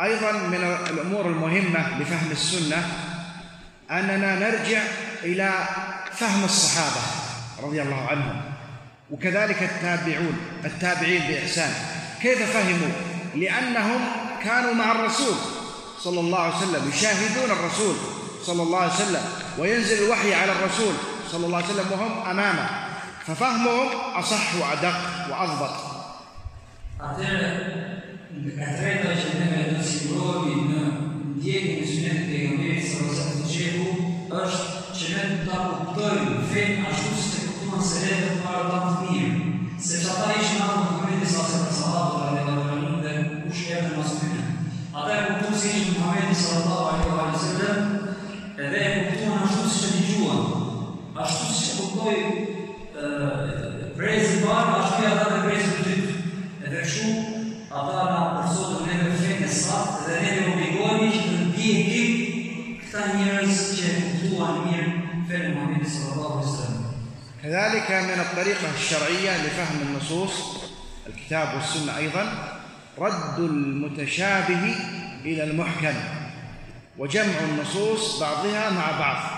أيضا 0.07 0.33
من 0.33 0.79
الأمور 0.91 1.27
المهمة 1.27 1.99
لفهم 2.01 2.31
السنة 2.31 2.89
أننا 3.91 4.35
نرجع 4.35 4.83
إلى 5.23 5.51
فهم 6.13 6.45
الصحابة 6.45 7.01
رضي 7.63 7.83
الله 7.83 8.07
عنهم 8.09 8.43
وكذلك 9.11 9.63
التابعون 9.63 10.39
التابعين 10.65 11.23
بإحسان. 11.29 11.73
كيف 12.23 12.53
فهموا؟ 12.53 12.93
لأنهم 13.35 14.01
كانوا 14.45 14.75
مع 14.75 14.93
الرسول 14.93 15.35
صلى 16.01 16.21
الله 16.21 16.39
عليه 16.39 16.57
وسلم 16.57 16.89
يشاهدون 16.89 17.51
الرسول 17.51 17.97
صلى 18.43 18.63
الله 18.63 18.81
عليه 18.81 18.93
وسلم 18.93 19.23
وينزل 19.59 20.05
الوحي 20.05 20.35
على 20.35 20.53
الرسول 20.53 20.95
صلى 21.33 21.47
الله 21.47 21.57
عليه 21.57 21.67
وسلم 21.67 21.93
وهم 21.93 22.29
أمامه. 22.31 22.69
ففهمهم 23.27 23.89
أصح 24.15 24.55
وأدق 24.55 24.97
وأضبط. 25.31 25.75
E 28.37 28.51
treta 28.57 29.15
që 29.17 29.29
ne 29.41 29.47
do 29.55 29.79
të 29.79 29.85
sigurohemi 29.89 30.67
në 30.71 30.83
ndjekjen 31.37 31.81
e 31.81 31.87
sunetit 31.89 32.21
të 32.21 32.31
pejgamberit 32.31 32.85
sallallahu 32.91 33.17
alaihi 33.17 33.45
wasallam 33.47 33.97
është 34.27 34.77
që 34.99 35.09
ne 35.15 35.25
ta 35.47 35.59
kuptojmë 35.71 36.43
fen 36.51 36.87
ashtu 36.91 37.13
si 37.21 37.37
e 37.37 37.47
kuptuan 37.47 37.85
selefët 37.91 38.41
para 38.45 38.63
ta 38.71 38.79
të 38.87 39.09
mirë, 39.11 39.53
sepse 39.87 40.09
ata 40.13 40.35
ishin 40.41 40.63
ato 40.65 40.83
Muhamedi 40.83 41.29
sallallahu 41.31 41.53
alaihi 41.53 41.67
wasallam 41.67 41.79
sahabët 41.81 42.17
radhiyallahu 42.25 42.75
anhum 42.77 42.97
dhe 43.05 43.13
kush 43.45 43.63
erdhi 43.77 43.93
pas 43.97 44.13
tyre. 44.19 44.43
Ata 44.99 45.11
e 45.17 45.23
kuptuan 45.29 45.59
se 45.61 45.69
ishin 45.73 45.95
Muhamedi 45.97 46.37
sallallahu 46.43 46.85
alaihi 46.91 47.09
wasallam 47.37 47.79
edhe 48.65 48.83
e 48.85 48.91
kuptuan 49.07 49.39
ashtu 49.47 49.69
si 49.77 49.85
e 49.87 49.93
dëgjuan. 49.95 50.41
Ashtu 51.25 51.45
si 51.55 51.65
e 51.71 51.75
kuptoi 51.79 52.19
ë 52.97 53.93
brezi 53.97 54.33
i 54.41 54.45
parë, 54.45 54.77
ashtu 54.83 55.07
ja 55.07 55.15
dha 55.21 55.27
dhe 55.33 55.41
brezi 55.47 55.71
i 55.73 55.87
dytë. 55.87 56.13
Edhe 56.67 56.85
kështu 56.85 57.09
ata 57.71 58.16
كذلك 67.47 67.91
من 67.91 68.21
الطريقة 68.21 68.75
الشرعية 68.75 69.47
لفهم 69.47 69.81
النصوص 69.83 70.33
الكتاب 71.07 71.55
والسنة 71.55 71.97
أيضا 71.97 72.33
رد 72.99 73.39
المتشابه 73.39 74.75
إلى 75.25 75.45
المحكم 75.45 75.95
وجمع 76.99 77.41
النصوص 77.51 78.21
بعضها 78.21 78.71
مع 78.71 78.91
بعض 78.99 79.37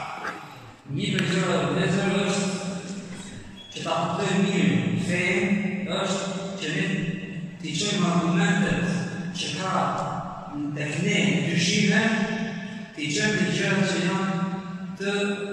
të 14.99 15.13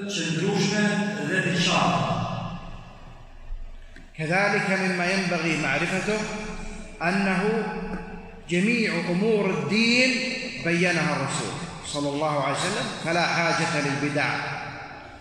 qëndrushme 0.09 0.83
dhe 1.29 1.41
të 1.45 1.53
qartë. 1.67 2.04
كذلك 4.17 4.80
مما 4.80 5.12
ينبغي 5.12 5.62
معرفته 5.63 6.17
أنه 7.01 7.63
جميع 8.49 8.93
أمور 9.10 9.49
الدين 9.49 10.12
بينها 10.65 11.15
الرسول 11.15 11.54
صلى 11.86 12.10
الله 12.10 12.43
عليه 12.43 12.56
وسلم 12.58 12.86
فلا 13.06 13.25
حاجة 13.25 13.82
للبدع 13.86 14.25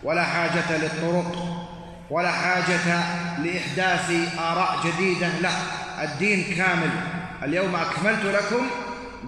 ولا 0.03 0.25
حاجة 0.25 0.77
للطرق 0.77 1.61
ولا 2.11 2.33
حاجة 2.33 3.05
لإحداث 3.45 4.11
آراء 4.39 4.79
جديدة 4.85 5.29
لا 5.29 5.51
الدين 6.05 6.55
كامل. 6.57 6.91
اليوم 7.43 7.77
أكملت 7.77 8.25
لكم 8.25 8.67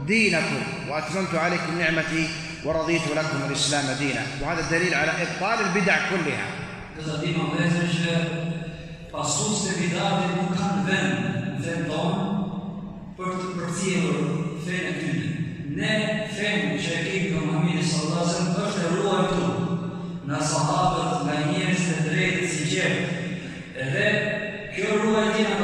دينكم 0.07 0.63
وأتممت 0.89 1.35
عليكم 1.35 1.79
نعمتي 1.79 2.29
ورضيت 2.65 3.03
لكم 3.17 3.39
الإسلام 3.49 3.97
دينا. 3.99 4.23
وهذا 4.41 4.61
الدليل 4.61 4.95
على 4.95 5.11
إبطال 5.11 5.67
البدع 5.67 5.97
كلها. 6.11 6.47
Do 9.17 9.23
të 9.25 9.75
bidatit 9.79 10.33
nuk 10.37 10.51
kanë 10.59 10.83
vend 10.85 11.21
në 11.57 11.61
vend 11.65 11.93
për 13.17 13.31
të 13.41 13.53
përcjellur 13.55 14.19
fenë 14.67 14.91
e. 14.99 15.31
Ne 15.79 15.93
fenë 16.37 16.75
që 16.85 16.91
e 16.93 17.05
kemi 17.07 17.31
nga 17.31 17.41
Muhamedi 17.47 17.87
sallallahu 17.89 18.27
alaihi 18.27 18.35
wasallam 18.35 18.67
është 18.67 18.83
e 18.83 18.91
ruajtur 18.99 19.55
nga 20.27 20.43
sahabët, 20.51 21.25
nga 21.25 21.39
njerëz 21.49 21.87
të 21.87 22.05
drejtë 22.11 22.51
si 22.53 22.69
gjerë. 22.75 23.01
Edhe 23.87 24.13
kjo 24.77 25.01
ruajtje 25.01 25.49
na 25.49 25.57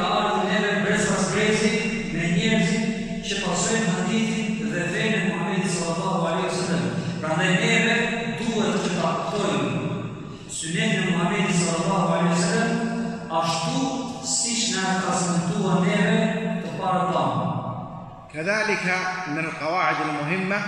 كذلك 18.33 18.97
من 19.27 19.39
القواعد 19.39 19.95
المهمة 20.09 20.61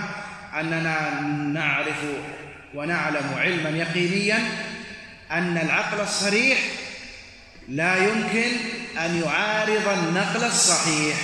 أننا 0.60 1.20
نعرف 1.52 2.02
ونعلم 2.74 3.34
علما 3.36 3.68
يقينيا 3.68 4.38
أن 5.30 5.58
العقل 5.58 6.00
الصريح 6.00 6.58
لا 7.68 7.96
يمكن 7.96 8.50
أن 9.04 9.22
يعارض 9.22 9.88
النقل 9.98 10.44
الصحيح 10.44 11.16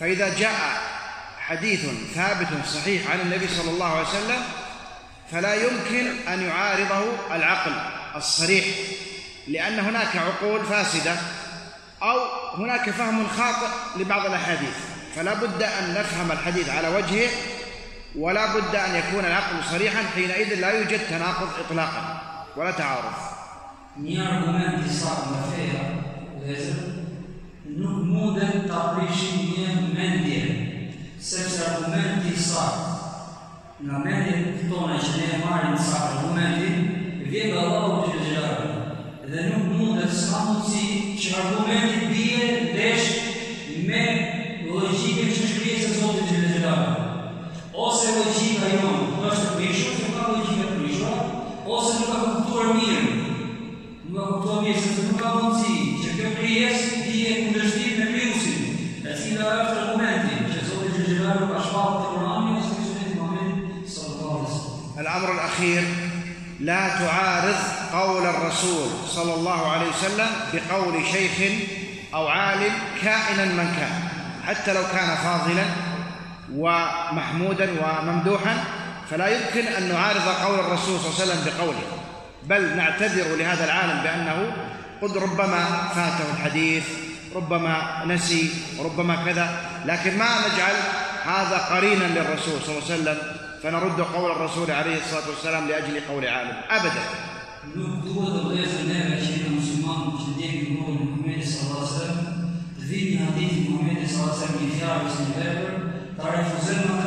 فإذا 0.00 0.38
جاء 0.38 0.93
حديث 1.48 1.86
ثابت 2.14 2.48
صحيح 2.66 3.10
عن 3.10 3.20
النبي 3.20 3.48
صلى 3.48 3.70
الله 3.70 3.86
عليه 3.86 4.08
وسلم 4.08 4.42
فلا 5.30 5.54
يمكن 5.54 6.28
أن 6.28 6.42
يعارضه 6.42 7.04
العقل 7.34 7.72
الصريح 8.16 8.64
لأن 9.48 9.78
هناك 9.78 10.16
عقول 10.16 10.64
فاسدة 10.64 11.16
أو 12.02 12.18
هناك 12.54 12.90
فهم 12.90 13.26
خاطئ 13.28 13.66
لبعض 13.96 14.26
الأحاديث 14.26 14.76
فلا 15.16 15.34
بد 15.34 15.62
أن 15.62 15.94
نفهم 15.94 16.32
الحديث 16.32 16.68
على 16.68 16.88
وجهه 16.88 17.28
ولا 18.18 18.54
بد 18.56 18.74
أن 18.74 18.94
يكون 18.94 19.24
العقل 19.24 19.64
صريحا 19.70 20.02
حينئذ 20.14 20.54
لا 20.60 20.72
يوجد 20.72 21.00
تناقض 21.10 21.48
إطلاقا 21.66 22.22
ولا 22.56 22.70
تعارض. 22.70 23.14
Një 23.96 24.18
argument 24.26 24.74
mendje, 29.94 30.63
sepse 31.24 31.62
argumenti 31.64 32.34
i 32.34 32.40
saktë 32.40 32.94
nga 33.84 34.00
mendjet 34.04 34.64
tona 34.68 34.98
që 35.00 35.12
ne 35.16 35.28
e 35.32 35.38
marrim 35.40 35.76
sa 35.80 36.00
argumentin, 36.08 36.76
vjen 37.24 37.50
nga 37.52 37.62
Allahu 37.64 38.10
të 38.12 38.26
xhelal. 38.26 38.66
Dhe 39.24 39.46
nuk 39.48 39.70
mundet 39.72 40.12
s'ka 40.12 40.42
mundësi 40.44 40.84
që 41.22 41.32
argumenti 41.40 42.10
bie 42.12 42.50
ndesh 42.68 43.08
me 43.88 44.04
logjikën 44.68 45.32
që 45.32 45.48
shkrihet 45.48 45.86
se 45.86 45.96
Zoti 45.96 46.28
të 46.28 46.42
xhelal. 46.52 46.84
Ose 47.86 48.14
logjika 48.18 48.70
jonë 48.76 49.24
është 49.30 49.48
e 49.48 49.56
prishur, 49.56 49.96
se 49.98 50.12
ka 50.12 50.28
logjika 50.28 50.68
e 50.68 50.78
prishur, 50.78 51.18
ose 51.64 51.98
nuk 52.02 52.12
ka 52.12 52.20
kuptuar 52.28 52.72
mirë. 52.76 53.04
Nuk 54.06 54.14
ka 54.20 54.28
kuptuar 54.30 54.62
mirë 54.68 54.86
se 54.86 55.08
nuk 55.08 55.20
ka 55.24 55.34
mundësi 55.40 55.76
që 56.04 56.16
kjo 56.20 56.36
krijesë 56.38 57.04
bie 57.08 57.36
kundërshtim 57.42 57.98
me 57.98 58.10
krijuesin. 58.12 58.72
E 59.04 59.20
cila 59.24 59.50
është 59.64 59.80
argumenti 59.82 60.03
الأمر 64.98 65.32
الأخير 65.32 65.84
لا 66.60 66.88
تعارض 66.88 67.56
قول 67.92 68.26
الرسول 68.26 68.88
صلى 69.08 69.34
الله 69.34 69.70
عليه 69.70 69.86
وسلم 69.88 70.26
بقول 70.52 71.06
شيخ 71.06 71.52
أو 72.14 72.28
عالم 72.28 72.72
كائنا 73.02 73.44
من 73.44 73.74
كان 73.78 74.02
حتى 74.46 74.72
لو 74.72 74.82
كان 74.92 75.16
فاضلا 75.16 75.64
ومحمودا 76.54 77.70
وممدوحا 77.82 78.64
فلا 79.10 79.28
يمكن 79.28 79.66
أن 79.66 79.88
نعارض 79.88 80.28
قول 80.28 80.58
الرسول 80.58 81.00
صلى 81.00 81.08
الله 81.08 81.20
عليه 81.20 81.32
وسلم 81.32 81.52
بقوله. 81.58 81.82
بل 82.42 82.76
نعتذر 82.76 83.36
لهذا 83.36 83.64
العالم 83.64 84.02
بأنه 84.02 84.52
قد 85.02 85.16
ربما 85.16 85.64
فاته 85.94 86.30
الحديث 86.36 86.84
ربما 87.34 88.04
نسي 88.06 88.50
ربما 88.84 89.16
كذا 89.24 89.60
لكن 89.84 90.18
ما 90.18 90.26
نجعل 90.38 90.74
هذا 91.24 91.58
قرينا 91.58 92.04
للرسول 92.04 92.60
صلى 92.66 92.78
الله 92.78 92.84
عليه 92.90 92.94
وسلم 92.94 93.18
فنرد 93.62 94.00
قول 94.00 94.30
الرسول 94.30 94.70
عليه 94.70 94.96
الصلاة 94.96 95.28
والسلام 95.30 95.68
لأجل 95.68 96.00
قول 96.08 96.26
عالم 96.26 96.56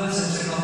e 0.08 0.12
sepse 0.12 0.50
ka 0.50 0.58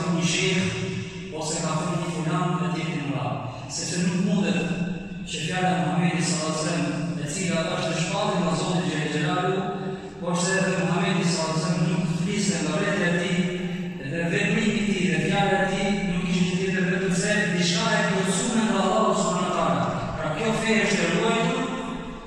shpëtisë 12.33 12.59
nga 12.65 12.77
vetë 12.81 13.07
e 13.07 13.11
ti, 13.21 13.33
dhe 14.09 14.21
veprimi 14.31 14.79
ti 14.87 15.01
dhe 15.11 15.19
fjallë 15.27 15.59
ti, 15.69 15.83
nuk 16.09 16.29
ishtë 16.29 16.45
një 16.45 16.55
tjetër 16.61 16.87
vetëm 16.89 17.13
se 17.19 17.33
diçka 17.53 17.89
e 17.93 17.99
plotësume 18.09 18.63
nga 18.69 18.79
Allahu 18.83 19.13
subhanahu 19.19 19.49
wa 19.49 19.57
taala. 19.57 19.83
Pra 20.17 20.31
kjo 20.37 20.53
fe 20.63 20.77
është 20.85 21.03
e 21.03 21.11
ruajtur, 21.13 21.61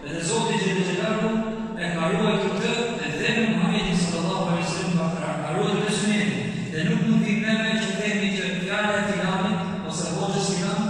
dhe 0.04 0.22
Zoti 0.28 0.60
që 0.62 0.76
xhelalu 0.78 1.32
e 1.74 1.90
ka 1.94 2.10
ruajtur 2.12 2.54
të 2.62 2.74
dhe 3.00 3.10
dhënë 3.16 3.46
Muhamedi 3.56 3.96
sallallahu 4.02 4.46
alaihi 4.52 4.68
wasallam 4.68 5.16
ka 5.16 5.32
ka 5.42 5.56
ruajtur 5.56 5.82
të 5.88 5.96
sunetin. 5.98 6.54
Dhe 6.74 6.86
nuk 6.90 7.02
mund 7.08 7.26
të 7.26 7.34
kemi 7.42 7.74
që 7.82 7.90
themi 7.98 8.30
që 8.36 8.52
fjala 8.62 8.94
e 9.00 9.02
Tiranit 9.10 9.90
ose 9.90 10.14
votës 10.20 10.52
Tiran 10.52 10.80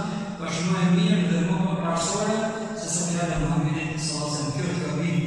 është 0.45 0.67
më 0.69 0.85
mirë 0.93 1.25
dhe 1.31 1.41
më 1.47 1.57
përparësore 1.65 2.37
se 2.77 2.93
sa 2.93 3.09
fjala 3.09 3.33
e 3.33 3.41
Muhamedit 3.47 3.97
sallallahu 3.97 4.29
alaihi 4.29 4.45
wasallam. 4.45 4.53
Kjo 4.57 4.69
është 4.75 4.85
gabim. 4.85 5.19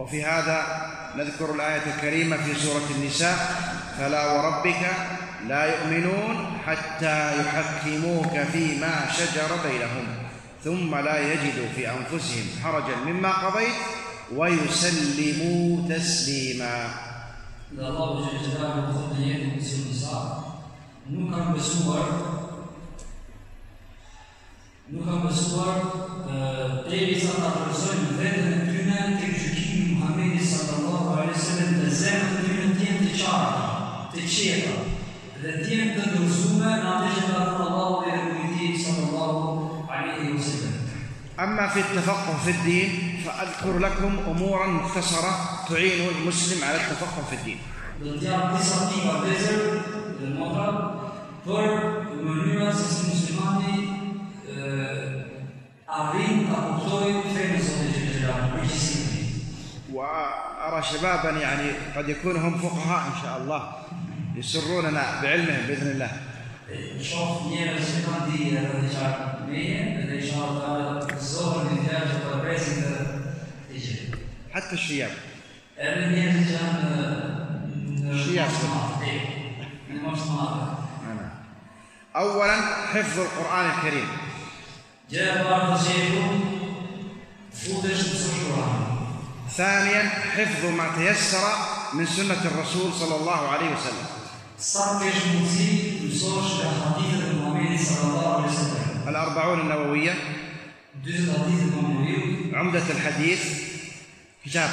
Wa 0.00 0.08
fi 0.08 0.24
hadha 0.24 0.83
نذكر 1.16 1.54
الآية 1.54 1.94
الكريمة 1.94 2.36
في 2.36 2.54
سورة 2.54 2.88
النساء. 2.96 3.36
فلا 3.98 4.32
وربك 4.32 4.82
لا 5.48 5.64
يؤمنون 5.64 6.58
حتى 6.66 7.40
يحكموك 7.40 8.38
فيما 8.52 8.94
شجر 9.12 9.56
بينهم 9.68 10.06
ثم 10.64 10.94
لا 10.94 11.32
يجدوا 11.32 11.68
في 11.76 11.90
أنفسهم 11.90 12.46
حرجا 12.64 12.96
مما 13.06 13.32
قضيت 13.32 13.74
ويسلموا 14.34 15.88
تسليما. 15.88 16.88
Da 17.74 17.90
njësa, 17.90 18.70
nuk 21.10 21.26
kanë 21.34 21.50
besuar, 21.56 22.06
nuk 24.92 25.02
kanë 25.08 25.22
besuar 25.26 25.76
sa 27.18 27.32
ta 27.40 27.48
përsojnë 27.56 28.10
vetën 28.20 28.63
الشيعه 34.34 34.74
الذين 35.44 35.94
تدرسون 35.94 36.60
ناتجه 36.60 37.26
الله 37.66 38.04
للمريد 38.06 38.80
صلى 38.80 39.02
الله 39.08 39.86
عليه 39.90 40.34
وسلم. 40.34 40.74
أما 41.40 41.68
في 41.68 41.80
التفقه 41.80 42.36
في 42.44 42.50
الدين 42.50 43.20
فأذكر 43.24 43.78
لكم 43.78 44.18
أمورا 44.26 44.66
مختصرة 44.66 45.32
تعين 45.68 46.08
المسلم 46.18 46.64
على 46.64 46.76
التفقه 46.76 47.22
في 47.30 47.36
الدين. 47.36 47.58
وأرى 59.92 60.82
شبابا 60.82 61.30
يعني 61.30 61.70
قد 61.96 62.08
يكون 62.08 62.36
هم 62.36 62.58
فقهاء 62.58 63.06
إن 63.06 63.22
شاء 63.22 63.42
الله 63.42 63.62
يسروننا 64.36 65.22
بعلمهم 65.22 65.66
بإذن 65.68 65.90
الله. 65.90 66.10
حتى 74.54 74.72
الشياب 74.72 75.10
اولا 82.16 82.56
حفظ 82.92 83.20
القرآن 83.20 83.70
الكريم 83.70 84.08
جاء 85.10 85.44
ثانيا 89.50 90.02
حفظ 90.08 90.66
ما 90.66 90.86
تيسر 90.98 91.44
من 91.94 92.06
سنه 92.06 92.42
الرسول 92.44 92.92
صلى 92.92 93.16
الله 93.16 93.48
عليه 93.48 93.66
وسلم. 93.66 94.13
الأربعون 99.08 99.60
النووية 99.60 100.14
عمدة 102.54 102.82
الحديث 102.90 103.40
كتاب 104.44 104.70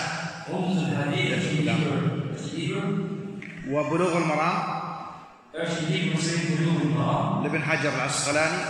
عمدة 0.54 0.82
الحديث 0.88 1.46
وبلوغ 3.70 4.18
المرام 4.18 4.54
لابن 7.44 7.62
حجر 7.64 7.90
العسقلاني 7.96 8.64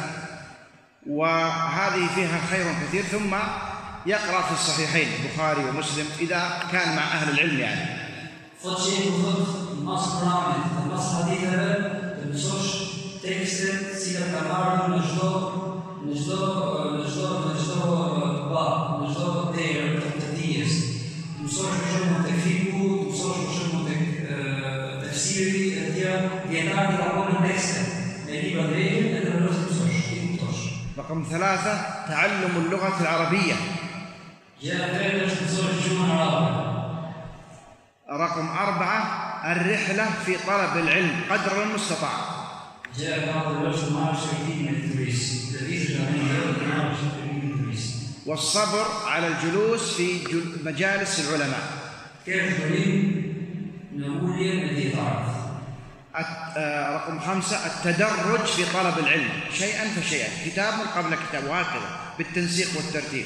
وهذه 1.08 2.08
فيها 2.16 2.42
خير 2.50 2.66
كثير 2.88 3.04
ثم 3.04 3.36
يقرا 4.06 4.42
في 4.42 4.52
الصحيحين 4.52 5.08
البخاري 5.20 5.64
ومسلم 5.70 6.06
اذا 6.20 6.64
كان 6.72 6.96
مع 6.96 7.02
أهل 7.04 7.34
العلم 7.34 7.60
يعني 7.60 8.02
Çdo 19.12 19.52
derë 19.56 20.00
të 20.02 20.12
të 20.18 20.28
dijes. 20.36 20.74
Të 21.36 21.46
mësosh 21.46 21.74
për 21.78 21.88
shembull 21.92 22.24
tek 22.28 22.38
fiku, 22.46 22.86
të 23.00 23.08
mësosh 23.10 23.40
për 23.42 23.52
shembull 23.56 23.86
tek 23.90 24.02
ë, 24.22 24.38
tefsiri 25.02 25.64
e 25.78 25.84
tjera, 25.96 26.20
dietarët 26.48 26.96
ka 27.00 27.08
bënë 27.18 27.42
tekste 27.46 27.82
me 28.26 28.42
libra 28.46 28.64
të 28.70 28.78
rejë 28.78 29.02
edhe 29.02 29.20
në 29.26 29.34
rrugë 29.36 29.58
të 29.58 29.64
mësosh, 29.68 30.02
ti 30.08 30.16
kuptosh. 30.24 30.62
رقم 30.98 31.24
ثلاثة 31.24 31.74
تعلم 32.08 32.54
اللغة 32.58 33.02
العربية 33.02 33.58
e 34.62 34.72
është 35.26 35.38
të 35.38 35.48
mësosh 35.48 35.82
gjuhën 35.86 36.12
arabe. 36.18 36.52
رقم 38.12 38.48
أربعة 38.50 39.21
الرحلة 39.46 40.10
في 40.26 40.38
طلب 40.48 40.78
العلم 40.78 41.22
قدر 41.30 41.64
المستطاع. 41.64 42.42
marrësh 43.92 44.20
shërbimin 44.22 44.68
e 44.68 44.92
turisë. 44.92 45.32
والصبر 48.26 48.86
على 49.08 49.28
الجلوس 49.28 49.94
في 49.94 50.20
مجالس 50.66 51.20
العلماء. 51.20 51.64
آه، 56.58 56.96
رقم 56.96 57.20
خمسة 57.20 57.58
التدرج 57.66 58.46
في 58.46 58.64
طلب 58.74 59.00
العلم. 59.00 59.30
شيئا 59.54 59.88
فشيئا. 59.88 60.30
كتاب 60.46 60.74
قبل 60.96 61.16
كتاب 61.16 61.44
وهكذا 61.44 62.00
بالتنسيق 62.18 62.68
والترتيب. 62.78 63.26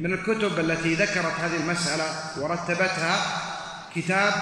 من 0.00 0.12
الكتب 0.12 0.58
التي 0.58 0.94
ذكرت 0.94 1.40
هذه 1.40 1.56
المسألة 1.62 2.04
ورتبتها 2.40 3.16
كتاب 3.94 4.32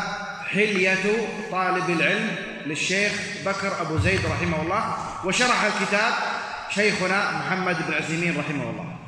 حلية 0.46 1.28
طالب 1.50 1.90
العلم 1.90 2.36
للشيخ 2.66 3.12
بكر 3.46 3.80
أبو 3.80 3.98
زيد 3.98 4.20
رحمه 4.26 4.62
الله 4.62 4.94
وشرح 5.24 5.64
الكتاب 5.64 6.12
شيخنا 6.70 7.30
محمد 7.38 7.76
بن 7.88 7.94
عثيمين 7.94 8.38
رحمه 8.38 8.70
الله. 8.70 8.98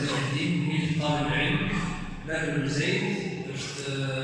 të 0.00 0.06
shëtim, 0.10 0.52
një 0.66 0.78
të 0.86 0.94
talë 1.00 1.26
në 1.28 1.42
ilmë, 1.46 1.80
Bekër 2.26 2.56
në 2.62 2.70
Zejt, 2.76 3.04
është 3.52 3.92
ë, 3.92 4.14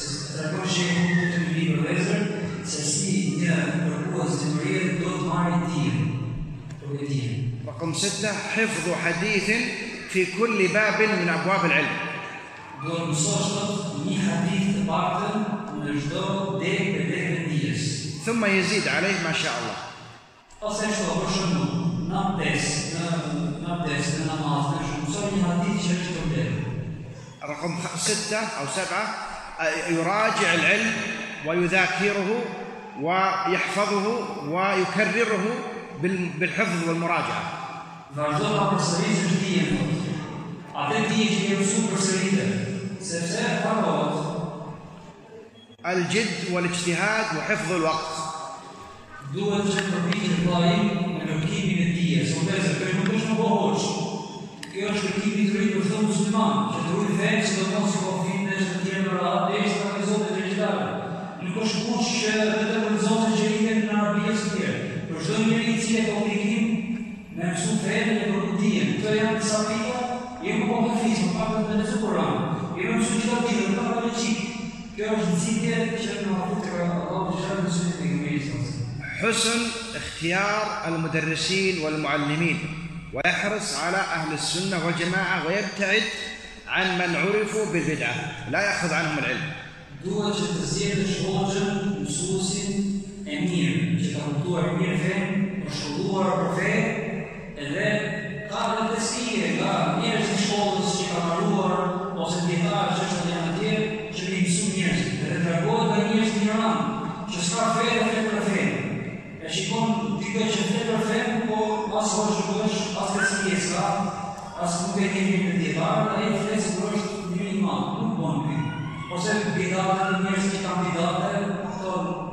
se 0.00 0.12
të 0.14 0.36
tregon 0.36 0.70
shehu 0.74 1.02
të 1.32 1.40
një 1.42 1.56
libër 1.56 1.82
vezër, 1.88 2.22
se 2.64 2.86
si 2.92 3.16
një 3.42 3.58
përkuaz 3.82 4.38
të 4.38 4.52
mërirë 4.54 4.94
do 5.02 5.16
të 5.16 5.26
marrë 5.26 5.58
dijen, 5.66 5.98
për 6.78 6.94
këtë 6.94 7.10
dijen. 7.10 7.50
رقم 7.80 7.94
ستة 7.94 8.32
حفظ 8.32 8.92
حديث 9.04 9.50
في 10.10 10.26
كل 10.38 10.68
باب 10.68 11.02
من 11.02 11.28
أبواب 11.28 11.64
العلم. 11.64 11.96
ثم 18.26 18.44
يزيد 18.44 18.88
عليه 18.88 19.22
ما 19.24 19.32
شاء 19.32 19.54
الله. 19.60 19.76
رقم 27.44 27.78
ستة 27.96 28.38
أو 28.38 28.66
سبعة 28.76 29.14
يراجع 29.88 30.54
العلم 30.54 30.92
ويذاكره 31.46 32.44
ويحفظه 33.00 34.06
ويكرره 34.48 35.44
بالحفظ 36.38 36.88
والمراجعة. 36.88 37.59
Vazhdo 38.15 38.51
ta 38.55 38.69
përsërisë 38.73 39.25
është 39.29 39.41
dijen 39.43 39.67
thot. 39.73 39.91
Atë 40.83 41.01
dije 41.09 41.27
që 41.33 41.41
je 41.49 41.57
mësuar 41.59 41.91
përsëritet, 41.95 42.53
sepse 43.11 43.49
harohet 43.65 44.23
الجد 45.85 46.51
والاجتهاد 46.51 47.37
وحفظ 47.37 47.71
الوقت 47.71 48.25
duhet 49.33 49.67
që 49.67 49.81
të 49.83 49.91
përpiqet 49.91 50.43
vllai 50.45 50.75
në 50.85 51.25
kërkimin 51.27 51.79
e 51.81 51.87
dijes, 51.95 52.35
ose 52.39 52.73
kjo 52.77 52.91
nuk 52.93 53.09
është 53.17 53.31
më 53.31 53.37
bohoç. 53.39 53.87
Kjo 54.69 54.91
është 54.91 55.09
kërkimi 55.15 55.41
i 55.43 55.47
drejtë 55.49 55.73
për 55.75 55.87
çdo 55.87 56.01
musliman, 56.05 56.61
që 56.71 56.83
të 56.83 56.93
ruajë 56.93 57.17
fenë, 57.19 57.41
sidomos 57.49 57.95
në 57.95 58.03
konflikte 58.05 58.59
të 58.61 58.81
tjera 58.83 59.01
në 59.05 59.17
radhë, 59.17 59.49
derisa 59.49 59.91
të 59.95 60.07
zotë 60.09 60.29
të 60.29 60.45
gjithave. 60.45 60.85
Nuk 61.41 61.59
është 61.65 61.83
kush 61.89 62.13
që 62.21 62.33
vetëm 62.53 62.87
në 62.93 63.01
zonë 63.05 63.31
që 63.35 63.49
i 63.49 63.75
në 63.81 63.97
Arabia 63.97 64.37
së 64.39 64.53
tjerë. 64.53 64.79
Për 65.09 65.25
çdo 65.25 65.41
njeri 65.41 65.73
i 65.73 65.81
cili 65.83 66.05
ka 66.07 66.21
e. 67.86 68.20
حسن 79.20 79.60
اختيار 79.96 80.88
المدرسين 80.88 81.84
والمعلمين 81.84 82.58
ويحرص 83.14 83.76
على 83.76 83.96
أهل 83.96 84.34
السنة 84.34 84.86
والجماعة 84.86 85.46
ويبتعد 85.46 86.02
عن 86.68 86.98
من 86.98 87.16
عرفوا 87.16 87.72
بالبدعة 87.72 88.14
لا 88.50 88.60
يأخذ 88.60 88.92
عنهم 88.94 89.18
العلم 89.18 89.52
e 90.02 90.08
ka 96.56 97.09
E 97.60 97.64
e 97.64 97.66
e 97.66 98.30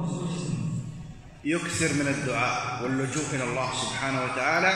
mësuesin. 0.02 0.54
يكثر 1.46 1.94
من 1.94 2.08
الدعاء 2.08 2.84
واللجوء 2.84 3.26
إلى 3.34 3.44
الله 3.44 3.70
سبحانه 3.84 4.20
وتعالى 4.26 4.72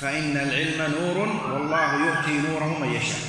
فإن 0.00 0.36
العلم 0.36 0.94
نور 1.00 1.18
والله 1.52 2.06
يؤتي 2.06 2.48
نوره 2.48 2.78
من 2.80 2.92
يشاء. 2.92 3.26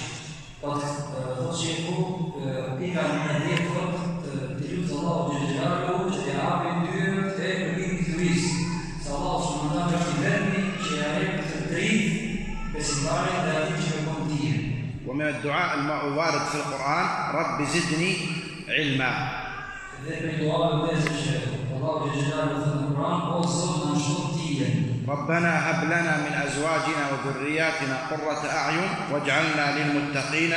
ومن 15.07 15.27
الدعاء 15.27 15.79
الوارد 15.79 16.41
في 16.51 16.55
القرآن 16.55 17.35
رب 17.35 17.67
زدني 17.67 18.15
علما. 18.69 19.11
ذلك 20.07 20.39
الدعاء 20.39 20.73
الله 20.73 20.91
جل 20.91 21.01
جلاله 22.15 22.63
في 22.63 22.67
القرآن 22.67 23.17
ربنا 25.07 25.71
هب 25.71 25.83
لنا 25.83 26.17
من 26.17 26.33
أزواجنا 26.47 27.03
وذرياتنا 27.11 27.97
قرة 28.11 28.49
أعين 28.51 28.89
واجعلنا 29.11 29.65
للمتقين 29.77 30.53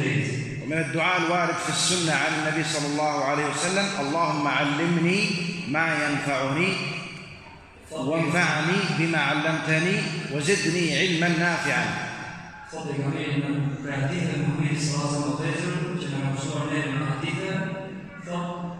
drejtë. 0.00 0.32
ومن 0.64 0.78
الدعاء 0.78 1.16
الوارد 1.18 1.54
في 1.54 1.68
السنة 1.68 2.12
عن 2.12 2.32
النبي 2.38 2.64
صلى 2.64 2.86
الله 2.86 3.24
عليه 3.24 3.44
وسلم 3.44 3.86
اللهم 4.00 4.48
علمني 4.48 5.20
ما 5.68 5.86
ينفعني 6.04 6.72
وانفعني 7.92 8.78
بما 8.98 9.18
علمتني 9.18 9.96
وزدني 10.32 10.98
علما 10.98 11.28
نافعا. 11.28 12.13
Thotë 12.70 12.94
e 12.94 13.02
kamerin 13.02 13.42
në 13.44 13.50
për 13.82 13.92
hadithë 13.94 14.30
e 14.34 14.38
Muhammed 14.42 14.78
sallallahu 14.80 15.34
alaihi 15.36 15.56
wasallam 15.58 15.98
që 16.00 16.12
na 16.12 16.30
mësuar 16.32 16.64
ne 16.70 16.80
në 16.84 17.08
hadithë, 17.10 17.52
thotë 18.26 18.74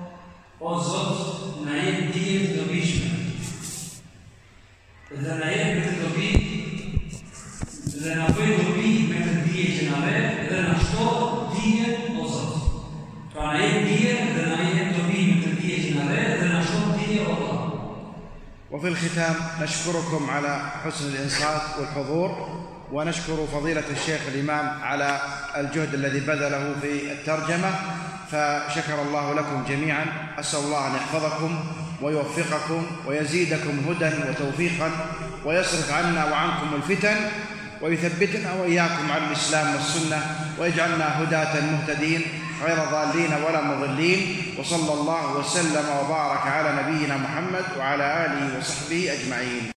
o 0.65 0.75
Zot, 0.87 1.19
na 1.67 1.77
jep 1.77 2.15
dije 2.15 2.39
të 2.45 2.55
dobishme. 2.61 3.11
Dhe 5.15 5.39
na 5.41 5.51
jep 5.53 5.85
të 5.85 5.93
dobi 6.01 6.31
dhe 8.05 8.15
na 8.19 8.27
bëj 8.37 8.51
dobi 8.61 8.89
me 9.11 9.21
të 9.27 9.35
dije 9.45 9.67
që 9.77 9.85
na 9.91 10.01
ve 10.05 10.17
dhe 10.49 10.63
na 10.65 10.75
shto 10.81 11.05
وفي 18.75 18.89
الختام 18.89 19.35
نشكركم 19.63 20.31
على 20.31 20.61
حسن 20.85 21.07
الإنصات 21.07 21.63
والحضور 21.79 22.61
ونشكر 22.93 23.47
فضيلة 23.53 23.83
الشيخ 23.91 24.21
الإمام 24.35 24.83
على 24.83 25.21
الجهد 25.57 25.95
الذي 25.95 26.21
بذله 26.21 26.75
في 26.83 27.13
الترجمة 27.13 27.71
فشكر 28.31 29.03
الله 29.03 29.35
لكم 29.35 29.65
جميعا. 29.69 30.07
أسأل 30.41 30.59
الله 30.59 30.87
أن 30.87 30.95
يحفظكم 30.95 31.65
ويوفقكم 32.03 32.87
ويزيدكم 33.07 33.79
هدى 33.89 34.11
وتوفيقا 34.31 34.91
ويصرف 35.45 35.93
عنا 35.93 36.25
وعنكم 36.25 36.75
الفتن 36.75 37.17
ويثبتنا 37.83 38.53
وإياكم 38.53 39.13
على 39.13 39.27
الإسلام 39.27 39.75
والسنة 39.75 40.37
ويجعلنا 40.59 41.23
هداة 41.23 41.61
مهتدين. 41.61 42.23
غير 42.63 42.79
ضالين 42.91 43.33
ولا 43.43 43.61
مضلين 43.61 44.21
وصلى 44.59 44.93
الله 44.93 45.37
وسلم 45.39 45.87
وبارك 45.99 46.47
على 46.47 46.71
نبينا 46.83 47.17
محمد 47.17 47.65
وعلى 47.79 48.27
آله 48.27 48.59
وصحبه 48.59 49.13
أجمعين. 49.13 49.74